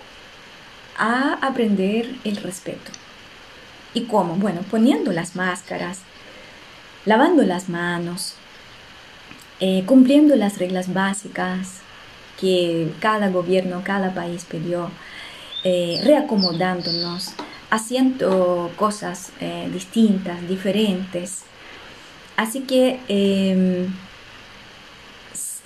[0.98, 2.92] a aprender el respeto.
[3.94, 4.36] ¿Y cómo?
[4.36, 6.00] Bueno, poniendo las máscaras,
[7.06, 8.36] lavando las manos,
[9.60, 11.80] eh, cumpliendo las reglas básicas
[12.40, 14.92] que cada gobierno, cada país pidió,
[15.64, 17.34] eh, reacomodándonos,
[17.70, 21.44] haciendo cosas eh, distintas, diferentes.
[22.36, 23.88] Así que em,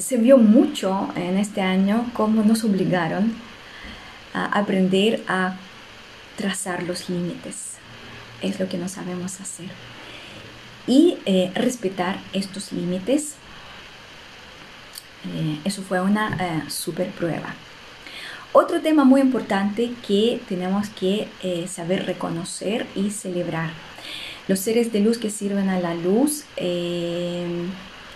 [0.01, 3.33] se vio mucho en este año cómo nos obligaron
[4.33, 5.55] a aprender a
[6.37, 7.71] trazar los límites
[8.41, 9.67] es lo que no sabemos hacer.
[10.87, 13.35] Y eh, respetar estos límites,
[15.25, 17.53] eh, eso fue una eh, super prueba.
[18.53, 21.29] Otro tema muy importante que tenemos que
[21.69, 23.69] saber reconocer y celebrar.
[24.49, 26.43] Los seres de luz que sirven a la luz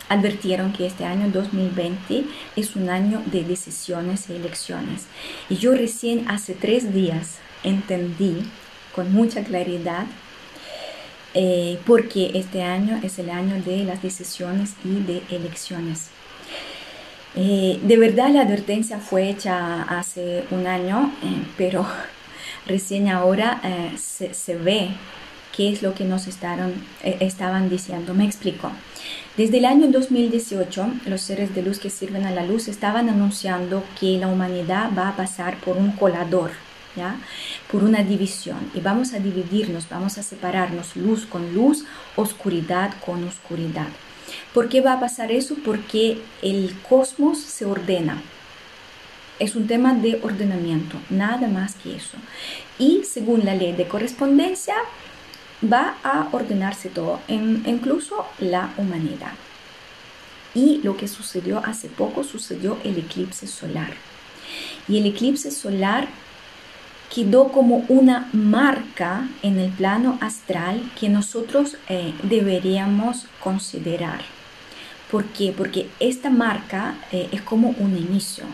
[0.10, 2.26] advirtieron que este año 2020
[2.56, 5.06] es un año de decisiones y elecciones.
[5.50, 8.44] Y yo recién hace tres días entendí
[8.94, 10.06] con mucha claridad
[11.34, 16.08] eh, porque este año es el año de las decisiones y de elecciones.
[17.36, 21.86] Eh, de verdad la advertencia fue hecha hace un año, eh, pero
[22.68, 23.62] recién ahora
[23.98, 24.92] se, se, ve
[25.56, 26.74] qué es lo que nos estaban,
[27.04, 28.14] estaban diciendo.
[28.14, 28.72] Me explico.
[29.38, 33.84] Desde el año 2018, los seres de luz que sirven a la luz estaban anunciando
[34.00, 36.52] que la humanidad va a pasar por un colador
[37.72, 38.60] por una división.
[38.74, 41.86] Y vamos a dividirnos, vamos a separarnos luz con luz,
[42.16, 43.88] oscuridad con oscuridad.
[44.54, 45.56] ¿Por qué va a pasar eso?
[45.64, 48.22] Porque el cosmos se ordena.
[49.38, 52.18] Es un tema de ordenamiento, nada más que eso.
[52.80, 54.76] Y según la ley de correspondencia,
[55.64, 59.34] va a ordenarse todo, incluso la humanidad.
[60.54, 63.94] Y lo que sucedió hace poco, sucedió el eclipse solar.
[64.88, 66.08] Y el eclipse solar
[67.14, 74.22] quedó como una marca en el plano astral que nosotros eh, deberíamos considerar.
[75.12, 75.54] ¿Por qué?
[75.56, 78.46] Porque esta marca eh, es como un inicio.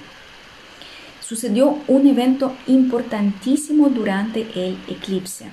[1.21, 5.45] Sucedió un evento importantísimo durante el eclipse.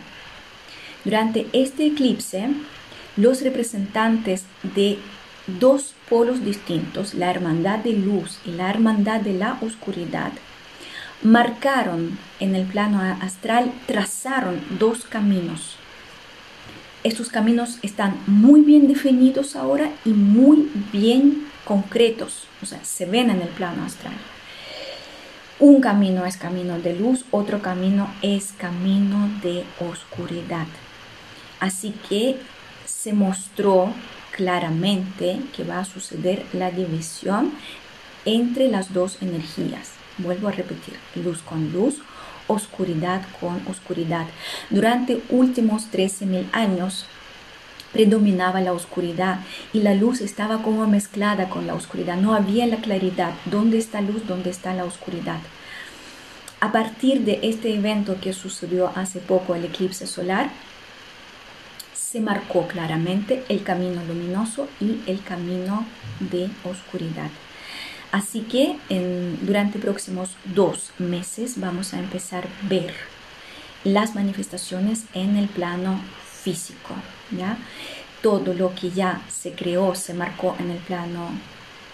[1.05, 2.49] Durante este eclipse,
[3.16, 4.99] los representantes de
[5.47, 10.33] dos polos distintos, la hermandad de luz y la hermandad de la oscuridad,
[11.23, 15.77] marcaron en el plano astral, trazaron dos caminos.
[17.05, 23.31] Estos caminos están muy bien definidos ahora y muy bien concretos, o sea, se ven
[23.31, 24.15] en el plano astral.
[25.61, 30.66] Un camino es camino de luz, otro camino es camino de oscuridad.
[31.60, 32.36] Así que
[32.86, 33.93] se mostró
[34.32, 37.52] claramente que va a suceder la división
[38.24, 39.90] entre las dos energías.
[40.18, 41.97] Vuelvo a repetir, luz con luz,
[42.47, 44.26] oscuridad con oscuridad.
[44.70, 47.06] Durante últimos 13.000 años
[47.93, 49.40] predominaba la oscuridad
[49.72, 52.16] y la luz estaba como mezclada con la oscuridad.
[52.16, 53.32] No había la claridad.
[53.47, 54.26] ¿Dónde está luz?
[54.26, 55.39] ¿Dónde está la oscuridad?
[56.60, 60.51] A partir de este evento que sucedió hace poco, el eclipse solar,
[62.10, 65.85] se marcó claramente el camino luminoso y el camino
[66.20, 67.30] de oscuridad.
[68.12, 68.76] Así que
[69.43, 72.94] durante próximos dos meses vamos a empezar a ver
[73.85, 76.01] las manifestaciones en el plano
[76.43, 76.94] físico.
[77.36, 77.59] ¿ya?
[78.22, 81.28] Todo lo que ya se creó, se marcó en el plano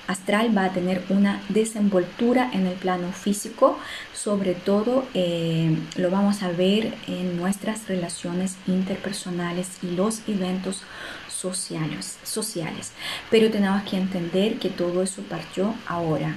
[0.07, 3.79] astral va a tener una desenvoltura en el plano físico,
[4.15, 10.83] sobre todo eh, lo vamos a ver en nuestras relaciones interpersonales y los eventos
[11.29, 12.93] sociales, sociales.
[13.31, 16.35] Pero tenemos que entender que todo eso partió ahora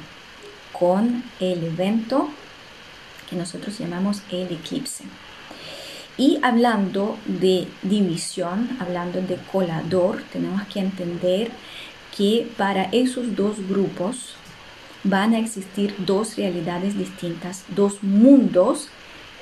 [0.73, 2.30] con el evento
[3.30, 5.03] que nosotros llamamos el eclipse.
[6.18, 11.52] Y hablando de división, hablando de colador, tenemos que entender
[12.18, 14.35] que para esos dos grupos
[15.03, 18.89] van a existir dos realidades distintas, dos mundos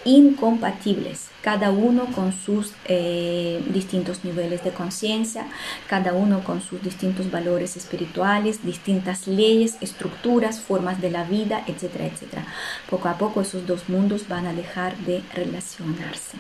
[0.04, 5.48] incompatibles, cada uno con sus eh, distintos niveles de conciencia,
[5.88, 12.06] cada uno con sus distintos valores espirituales, distintas leyes, estructuras, formas de la vida, etcétera,
[12.06, 12.46] etcétera.
[12.90, 16.38] Poco a poco esos dos mundos van a dejar de relacionarse.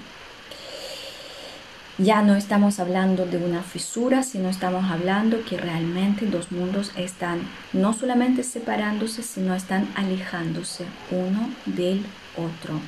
[1.97, 7.39] Ya no estamos hablando de una fisura, sino estamos hablando que realmente dos mundos están
[7.72, 12.05] no solamente separándose, sino están alejándose uno del
[12.35, 12.81] otro.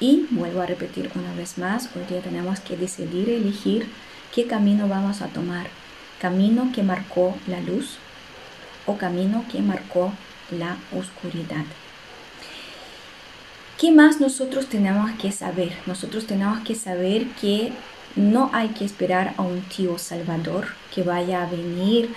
[0.00, 3.86] Y vuelvo a repetir una vez más, hoy día tenemos que decidir, elegir
[4.34, 5.66] qué camino vamos a tomar.
[6.18, 7.98] Camino que marcó la luz
[8.86, 10.14] o camino que marcó
[10.50, 11.66] la oscuridad.
[13.78, 15.76] ¿Qué más nosotros tenemos que saber?
[15.84, 17.74] Nosotros tenemos que saber que
[18.16, 22.14] no hay que esperar a un tío salvador que vaya a venir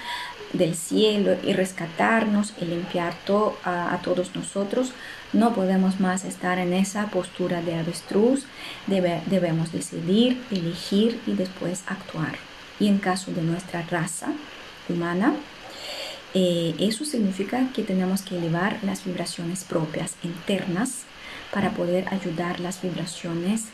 [0.53, 3.15] del cielo y rescatarnos y limpiar
[3.63, 4.93] a, a, todos nosotros.
[5.33, 8.45] No podemos más estar en esa postura de avestruz.
[8.87, 12.35] debemos decidir, elegir y después actuar.
[12.79, 14.27] Y en caso de nuestra raza
[14.87, 15.33] humana,
[16.35, 21.03] eh, eso significa que tenemos que elevar las vibraciones propias internas
[21.51, 23.65] para poder ayudar las vibraciones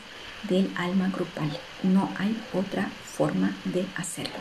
[0.44, 1.50] del alma grupal.
[1.82, 4.38] No hay otra forma de hacerlo.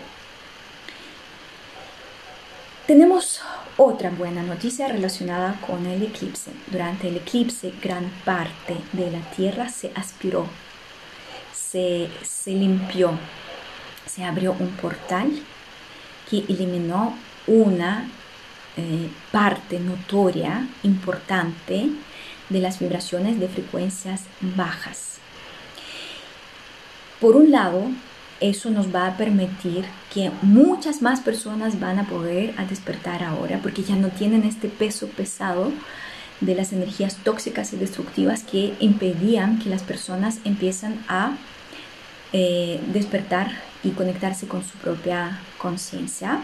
[2.90, 3.40] Tenemos
[3.78, 6.52] otra buena noticia relacionada con el eclipse.
[6.72, 10.48] Durante el eclipse gran parte de la Tierra se aspiró,
[11.54, 12.10] se,
[12.48, 13.12] limpió,
[14.08, 15.32] se abrió un portal
[16.30, 17.16] que eliminó
[17.46, 18.10] una
[18.76, 21.90] eh, parte notoria, importante,
[22.50, 25.09] de las vibraciones de frecuencias bajas.
[27.20, 27.84] Por un lado,
[28.40, 33.60] eso nos va a permitir que muchas más personas van a poder a despertar ahora
[33.62, 35.72] porque ya no tienen este peso pesado
[36.40, 41.36] de las energías tóxicas y destructivas que impedían que las personas empiezan a
[42.32, 43.52] eh, despertar
[43.84, 46.40] y conectarse con su propia conciencia.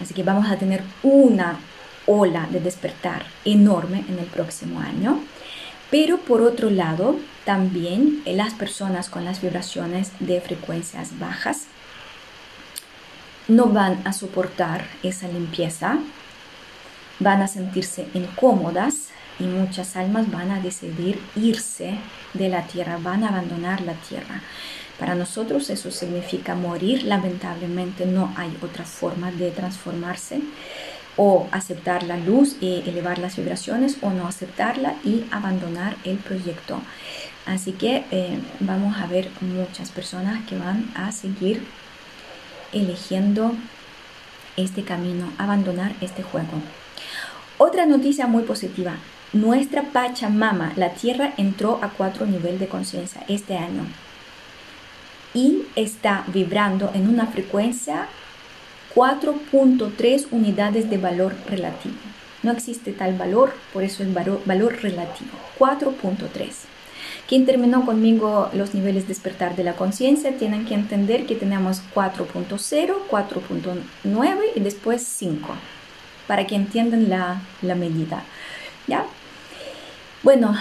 [0.00, 1.58] Así que vamos a tener una
[2.06, 5.20] ola de despertar enorme en el próximo año.
[5.90, 11.66] Pero por otro lado, también las personas con las vibraciones de frecuencias bajas
[13.48, 15.98] no van a soportar esa limpieza,
[17.18, 19.08] van a sentirse incómodas
[19.38, 21.98] y muchas almas van a decidir irse
[22.34, 24.42] de la tierra, van a abandonar la tierra.
[24.98, 30.40] Para nosotros eso significa morir, lamentablemente no hay otra forma de transformarse
[31.18, 36.80] o aceptar la luz y elevar las vibraciones o no aceptarla y abandonar el proyecto.
[37.44, 41.62] Así que eh, vamos a ver muchas personas que van a seguir
[42.72, 43.52] eligiendo
[44.56, 46.62] este camino, abandonar este juego.
[47.58, 48.94] Otra noticia muy positiva.
[49.32, 53.84] Nuestra Pachamama, la Tierra, entró a cuatro niveles de conciencia este año
[55.34, 58.08] y está vibrando en una frecuencia
[58.94, 61.96] 4.3 unidades de valor relativo.
[62.42, 65.30] No existe tal valor, por eso es valor, valor relativo.
[65.58, 66.50] 4.3.
[67.26, 71.82] Quien terminó conmigo los niveles de despertar de la conciencia tienen que entender que tenemos
[71.94, 75.48] 4.0, 4.9 y después 5,
[76.26, 78.22] para que entiendan la, la medida.
[78.86, 79.04] ¿Ya?
[80.22, 80.56] Bueno,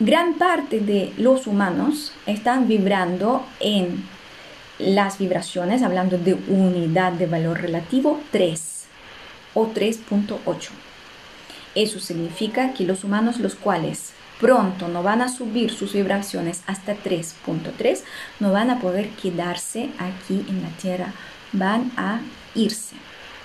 [0.00, 4.04] gran parte de los humanos están vibrando en
[4.78, 8.84] las vibraciones, hablando de unidad de valor relativo, 3
[9.54, 10.70] o 3.8.
[11.74, 16.96] Eso significa que los humanos los cuales pronto no van a subir sus vibraciones hasta
[16.96, 18.00] 3.3,
[18.40, 21.12] no van a poder quedarse aquí en la Tierra,
[21.52, 22.20] van a
[22.54, 22.96] irse.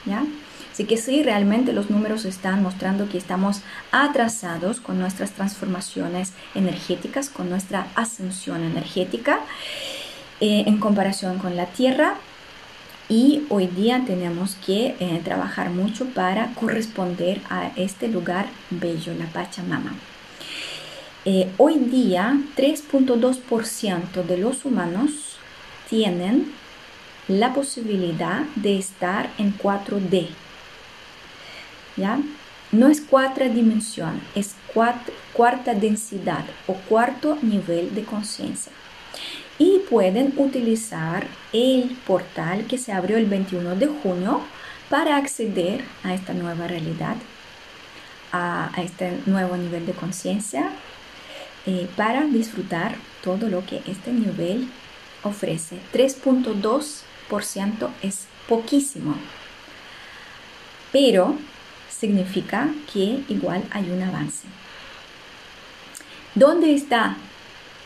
[0.06, 0.26] ¿ya?
[0.72, 7.30] Así que sí, realmente los números están mostrando que estamos atrasados con nuestras transformaciones energéticas,
[7.30, 9.40] con nuestra ascensión energética.
[10.40, 12.14] Eh, en comparación con la Tierra
[13.10, 19.26] y hoy día tenemos que eh, trabajar mucho para corresponder a este lugar bello, la
[19.26, 19.96] Pachamama.
[21.26, 25.38] Eh, hoy día 3.2% de los humanos
[25.90, 26.54] tienen
[27.28, 30.28] la posibilidad de estar en 4D.
[31.96, 32.20] ¿Ya?
[32.72, 34.56] No es cuarta dimensión, es
[35.34, 38.77] cuarta densidad o cuarto nivel de conciencia
[39.60, 44.42] y pueden utilizar el portal que se abrió el 21 de junio
[44.90, 47.16] para acceder a esta nueva realidad,
[48.32, 50.70] a, este nuevo nivel de conciencia.
[51.66, 54.70] eh, para disfrutar todo lo que este nivel
[55.24, 55.78] ofrece.
[55.94, 59.16] 3.2% es poquísimo,
[60.94, 61.36] pero
[61.90, 64.48] significa que igual hay un avance.
[66.36, 67.18] ¿Dónde está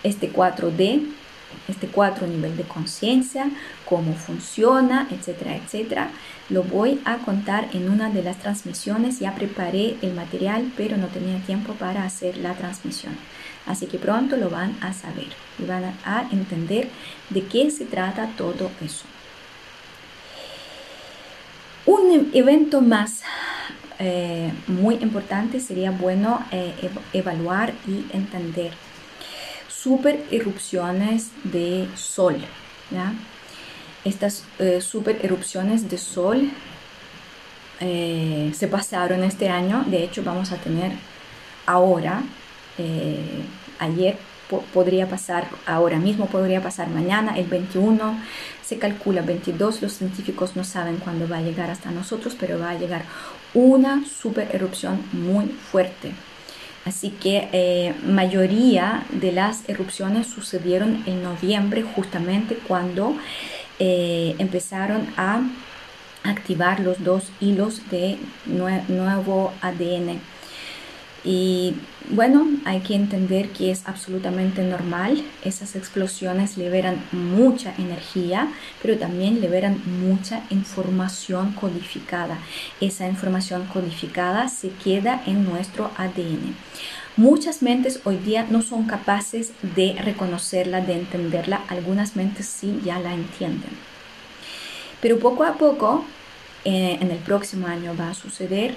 [0.04, 1.21] este 4D?
[1.68, 3.50] Este 4 nivel de conciencia,
[3.86, 6.10] cómo funciona, etcétera, etcétera.
[6.50, 9.20] Lo voy a contar en una de las transmisiones.
[9.20, 13.16] Ya preparé el material, pero no tenía tiempo para hacer la transmisión.
[13.66, 15.28] Así que pronto lo van a saber
[15.60, 16.90] y van a entender
[17.30, 19.06] de qué se trata todo eso.
[21.86, 23.22] Un evento más
[24.00, 26.74] eh, muy importante sería bueno eh,
[27.14, 28.72] evaluar y entender
[29.82, 32.38] super erupciones de sol.
[34.04, 36.50] Estas eh, super erupciones de sol
[37.80, 40.92] se pasaron este año, de hecho vamos a tener
[41.66, 42.22] ahora,
[43.80, 44.20] ayer
[44.74, 48.20] podría pasar ahora mismo, podría pasar mañana, el 21,
[48.64, 52.72] se calcula 22, los científicos no saben cuándo va a llegar hasta nosotros, pero va
[52.72, 53.04] a llegar
[53.54, 56.12] una super erupción muy fuerte.
[56.86, 63.16] Así que eh, mayoría de las erupciones sucedieron en noviembre, justamente cuando
[63.80, 65.42] eh, empezaron a
[66.24, 70.20] activar los dos hilos de nuevo ADN
[71.24, 71.76] y
[72.10, 75.24] bueno, hay que entender que es absolutamente normal.
[75.46, 82.40] Esas explosiones liberan mucha energía, pero también liberan mucha información codificada.
[82.80, 86.56] Esa información codificada se queda en nuestro ADN.
[87.18, 91.62] Muchas mentes hoy día no son capaces de reconocerla, de entenderla.
[91.68, 93.72] Algunas mentes sí ya la entienden.
[95.02, 96.04] Pero poco a poco,
[96.64, 98.76] eh, en el próximo año va a suceder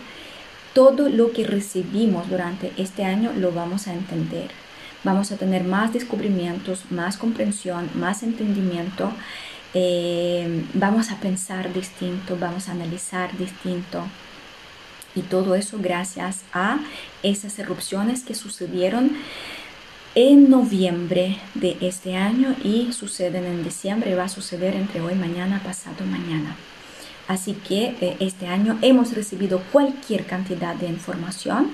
[0.75, 4.51] todo lo que recibimos durante este año lo vamos a entender.
[5.05, 9.13] Vamos a tener más descubrimientos, más comprensión, más entendimiento.
[9.73, 14.05] Eh, vamos a pensar distinto, vamos a analizar distinto.
[15.15, 16.79] Y todo eso gracias a
[17.23, 19.13] esas erupciones que sucedieron
[20.17, 24.17] en noviembre de este año y suceden en diciembre.
[24.17, 26.57] Va a suceder entre hoy, mañana, pasado, mañana.
[27.27, 31.71] Así que eh, este año hemos recibido cualquier cantidad de información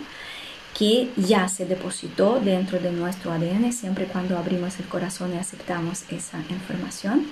[0.79, 6.05] que ya se depositó dentro de nuestro ADN siempre cuando abrimos el corazón y aceptamos
[6.11, 7.27] esa información.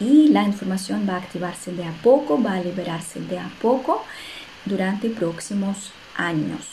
[0.00, 4.04] Y la información va a activarse de a poco, va a liberarse de a poco
[4.64, 6.66] durante próximos años.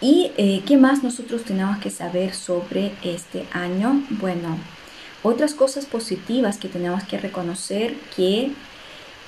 [0.00, 4.02] ¿Y eh, qué más nosotros tenemos que saber sobre este año?
[4.10, 4.56] Bueno,
[5.22, 8.52] otras cosas positivas que tenemos que reconocer que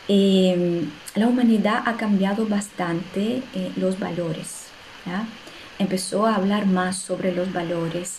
[0.08, 4.66] em, la humanidad ha cambiado bastante eh, los valores.
[5.78, 8.18] Empezó a hablar más sobre los valores.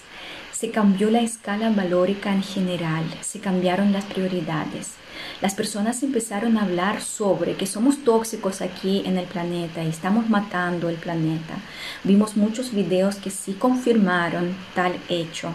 [0.51, 3.03] Se cambió la escala valórica en general.
[3.21, 4.95] Se cambiaron las prioridades.
[5.41, 10.29] Las personas empezaron a hablar sobre que somos tóxicos aquí en el planeta y estamos
[10.29, 11.55] matando el planeta.
[12.03, 15.51] Vimos muchos videos que sí confirmaron tal hecho.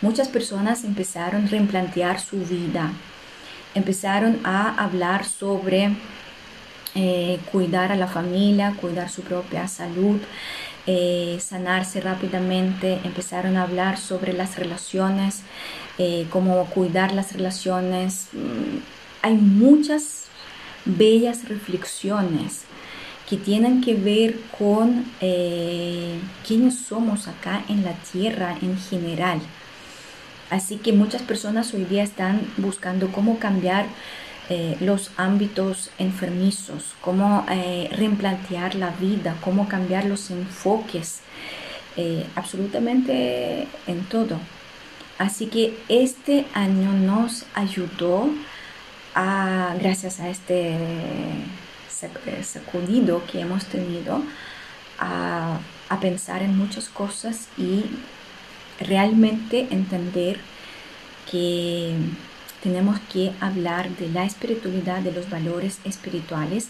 [0.00, 2.92] Muchas personas empezaron a replantear su vida,
[3.74, 5.96] empezaron a hablar sobre
[6.96, 10.20] eh, cuidar a la familia, cuidar su propia salud,
[10.86, 15.40] eh, sanarse rápidamente, empezaron a hablar sobre las relaciones,
[15.98, 18.28] eh, cómo cuidar las relaciones.
[18.32, 18.78] Mm,
[19.22, 20.26] hay muchas
[20.84, 22.62] bellas reflexiones
[23.28, 25.06] que tienen que ver con
[26.46, 29.40] quiénes somos acá en la tierra en general.
[30.50, 33.86] Así que muchas personas hoy día están buscando cómo cambiar
[34.50, 41.20] eh, los ámbitos enfermizos, cómo eh, replantear la vida, cómo cambiar los enfoques,
[41.96, 44.38] eh, absolutamente en todo.
[45.16, 48.28] Así que este año nos ayudó
[49.14, 50.76] a, gracias a este
[52.42, 54.20] sacudido que hemos tenido,
[54.98, 55.58] a,
[55.88, 57.84] a pensar en muchas cosas y
[58.80, 60.38] realmente entender
[61.30, 61.94] que
[62.62, 66.68] tenemos que hablar de la espiritualidad, de los valores espirituales,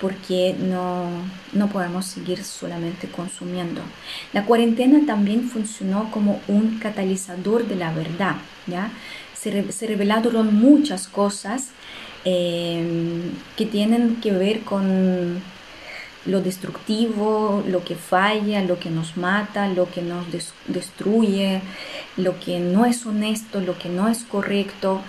[0.00, 1.06] porque no,
[1.52, 3.80] no podemos seguir solamente consumiendo.
[4.32, 8.36] La cuarentena también funcionó como un catalizador de la verdad,
[8.66, 8.90] ¿ya?
[9.34, 11.70] Se, se revelaron muchas cosas
[12.24, 15.40] eh, que tienen que ver con
[16.26, 20.26] lo destructivo, lo que falla, lo que nos mata, lo que nos
[20.66, 21.62] destruye,
[22.16, 25.00] lo que no es honesto, lo que no es correcto.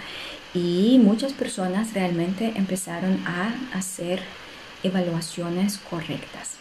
[0.54, 4.22] Y muchas personas realmente empezaron a hacer
[4.84, 6.58] evaluaciones correctas.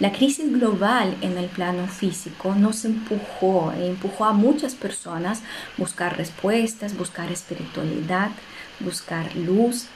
[0.00, 5.42] La crisis global en el plano físico nos empujó e empujó a muchas personas
[5.76, 8.30] buscar respuestas, buscar espiritualidad,
[8.78, 9.86] buscar luz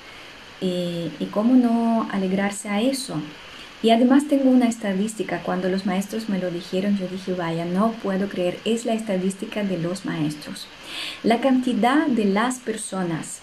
[0.60, 3.14] y, y cómo no alegrarse a eso.
[3.82, 7.92] Y además tengo una estadística, cuando los maestros me lo dijeron, yo dije, vaya, no
[8.02, 10.68] puedo creer, es la estadística de los maestros.
[11.24, 13.40] La cantidad de las personas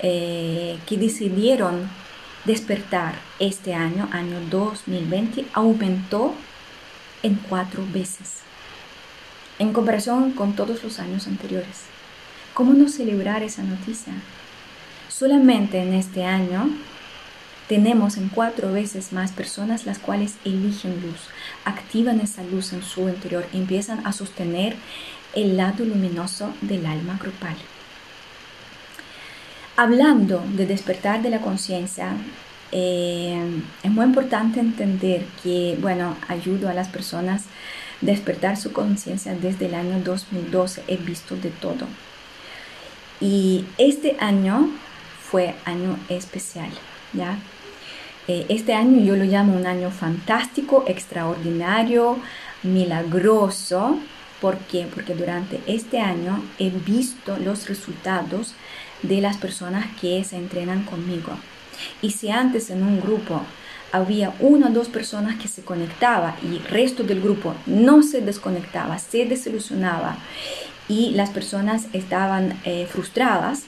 [0.00, 1.88] eh, que decidieron
[2.44, 6.34] despertar este año, año 2020, aumentó
[7.22, 8.44] en cuatro veces
[9.58, 11.84] en comparación con todos los años anteriores.
[12.54, 14.12] ¿Cómo no celebrar esa noticia?
[15.08, 16.68] Solamente en este año
[17.68, 21.28] tenemos en cuatro veces más personas las cuales eligen luz,
[21.64, 24.76] activan esa luz en su interior, empiezan a sostener
[25.34, 27.56] el lado luminoso del alma grupal.
[29.76, 32.12] Hablando de despertar de la conciencia,
[32.70, 37.46] eh, es muy importante entender que, bueno, ayudo a las personas a
[38.00, 41.86] despertar su conciencia desde el año 2012, he visto de todo.
[43.20, 44.70] Y este año
[45.22, 46.70] fue año especial,
[47.12, 47.38] ¿ya?
[48.26, 52.18] Eh, este año yo lo llamo un año fantástico, extraordinario,
[52.62, 53.98] milagroso.
[54.40, 54.86] ¿Por qué?
[54.92, 58.54] Porque durante este año he visto los resultados
[59.02, 61.32] de las personas que se entrenan conmigo.
[62.02, 63.42] Y si antes en un grupo
[63.92, 68.20] había una o dos personas que se conectaba y el resto del grupo no se
[68.20, 70.16] desconectaba, se desilusionaba
[70.88, 73.64] y las personas estaban eh, frustradas,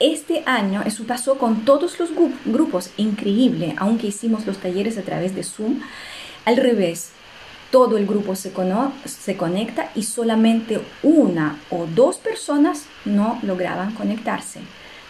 [0.00, 2.10] este año eso pasó con todos los
[2.44, 5.80] grupos, increíble, aunque hicimos los talleres a través de Zoom,
[6.44, 7.12] al revés,
[7.70, 8.52] todo el grupo se,
[9.06, 14.60] se conecta y solamente una o dos personas no lograban conectarse.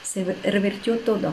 [0.04, 1.32] Se revertió todo.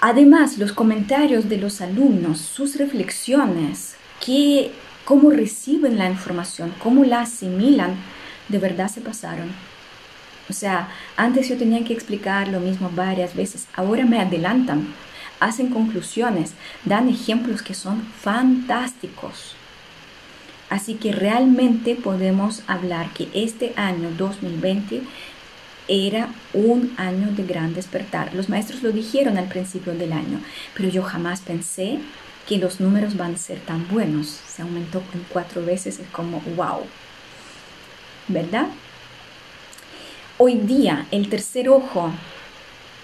[0.00, 3.94] Además, los comentarios de los alumnos, sus reflexiones,
[4.24, 4.72] que,
[5.04, 7.94] cómo reciben la información, cómo la asimilan,
[8.48, 9.52] de verdad se pasaron.
[10.50, 14.92] O sea, antes yo tenía que explicar lo mismo varias veces, ahora me adelantan,
[15.38, 16.54] hacen conclusiones,
[16.84, 19.54] dan ejemplos que son fantásticos.
[20.68, 25.02] Así que realmente podemos hablar que este año 2020
[25.86, 28.34] era un año de gran despertar.
[28.34, 30.40] Los maestros lo dijeron al principio del año,
[30.74, 31.98] pero yo jamás pensé
[32.48, 34.40] que los números van a ser tan buenos.
[34.48, 36.86] Se aumentó en cuatro veces, es como wow.
[38.28, 38.68] ¿Verdad?
[40.42, 42.10] Hoy día el tercer ojo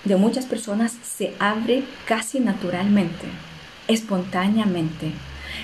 [0.04, 3.26] de muchas personas se abre casi naturalmente,
[3.88, 5.12] espontáneamente.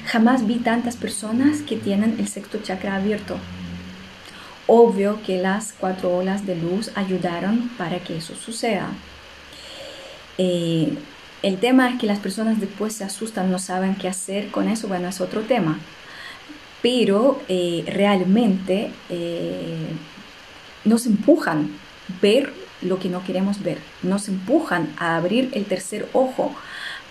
[0.05, 3.39] Jamás vi tantas personas que tienen el sexto chakra abierto.
[4.66, 8.90] Obvio que las cuatro olas de luz ayudaron para que eso suceda.
[10.36, 10.93] Eh,
[11.43, 14.89] el tema es que las personas después se asustan, no saben qué hacer con eso,
[14.89, 15.78] bueno, es otro tema.
[16.82, 19.86] Pero eh, realmente eh,
[20.85, 21.71] nos empujan
[22.21, 26.55] ver lo que no queremos ver, nos empujan a abrir el tercer ojo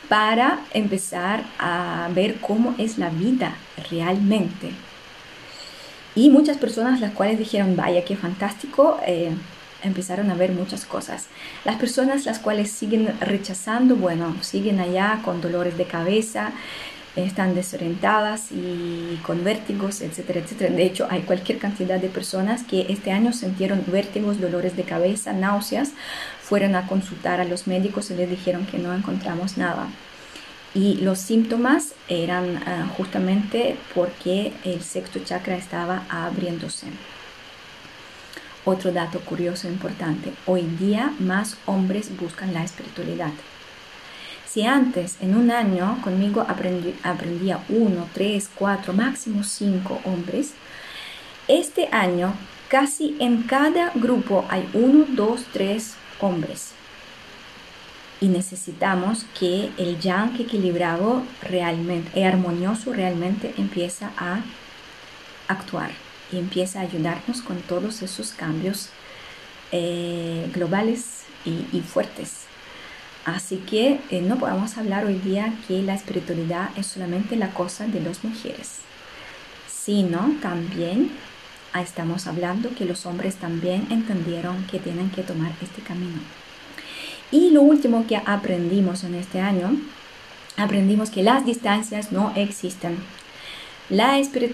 [0.09, 3.55] para empezar a ver cómo es la vida
[3.89, 4.71] realmente.
[6.15, 9.31] Y muchas personas las cuales dijeron, vaya, qué fantástico, eh,
[9.83, 11.27] empezaron a ver muchas cosas.
[11.63, 16.51] Las personas las cuales siguen rechazando, bueno, siguen allá con dolores de cabeza,
[17.15, 20.73] están desorientadas y con vértigos, etcétera, etcétera.
[20.73, 25.33] De hecho, hay cualquier cantidad de personas que este año sintieron vértigos, dolores de cabeza,
[25.33, 25.91] náuseas,
[26.41, 29.87] fueron a consultar a los médicos y les dijeron que no encontramos nada.
[30.73, 36.87] Y los síntomas eran ah, justamente porque el sexto chakra estaba abriéndose.
[38.63, 43.31] Otro dato curioso e importante, hoy día más hombres buscan la espiritualidad.
[44.51, 50.51] Si antes en un año conmigo aprendía uno, tres, cuatro, máximo cinco hombres,
[51.47, 52.33] este año
[52.67, 56.71] casi en cada grupo hay uno, dos, tres hombres.
[58.19, 64.41] Y necesitamos que el yang equilibrado realmente, y armonioso realmente empieza a
[65.47, 65.91] actuar
[66.29, 68.89] y empieza a ayudarnos con todos esos cambios
[69.71, 72.40] eh, globales y, fuertes.
[73.25, 77.85] Así que eh, no podemos hablar hoy día que la espiritualidad es solamente la cosa
[77.85, 78.79] de las mujeres,
[79.67, 81.11] sino también
[81.79, 86.19] estamos hablando que los hombres también entendieron que tienen que tomar este camino.
[87.31, 89.77] Y lo último que aprendimos en este año,
[90.57, 92.97] aprendimos que las distancias no existen.
[93.89, 94.49] La espiritualidad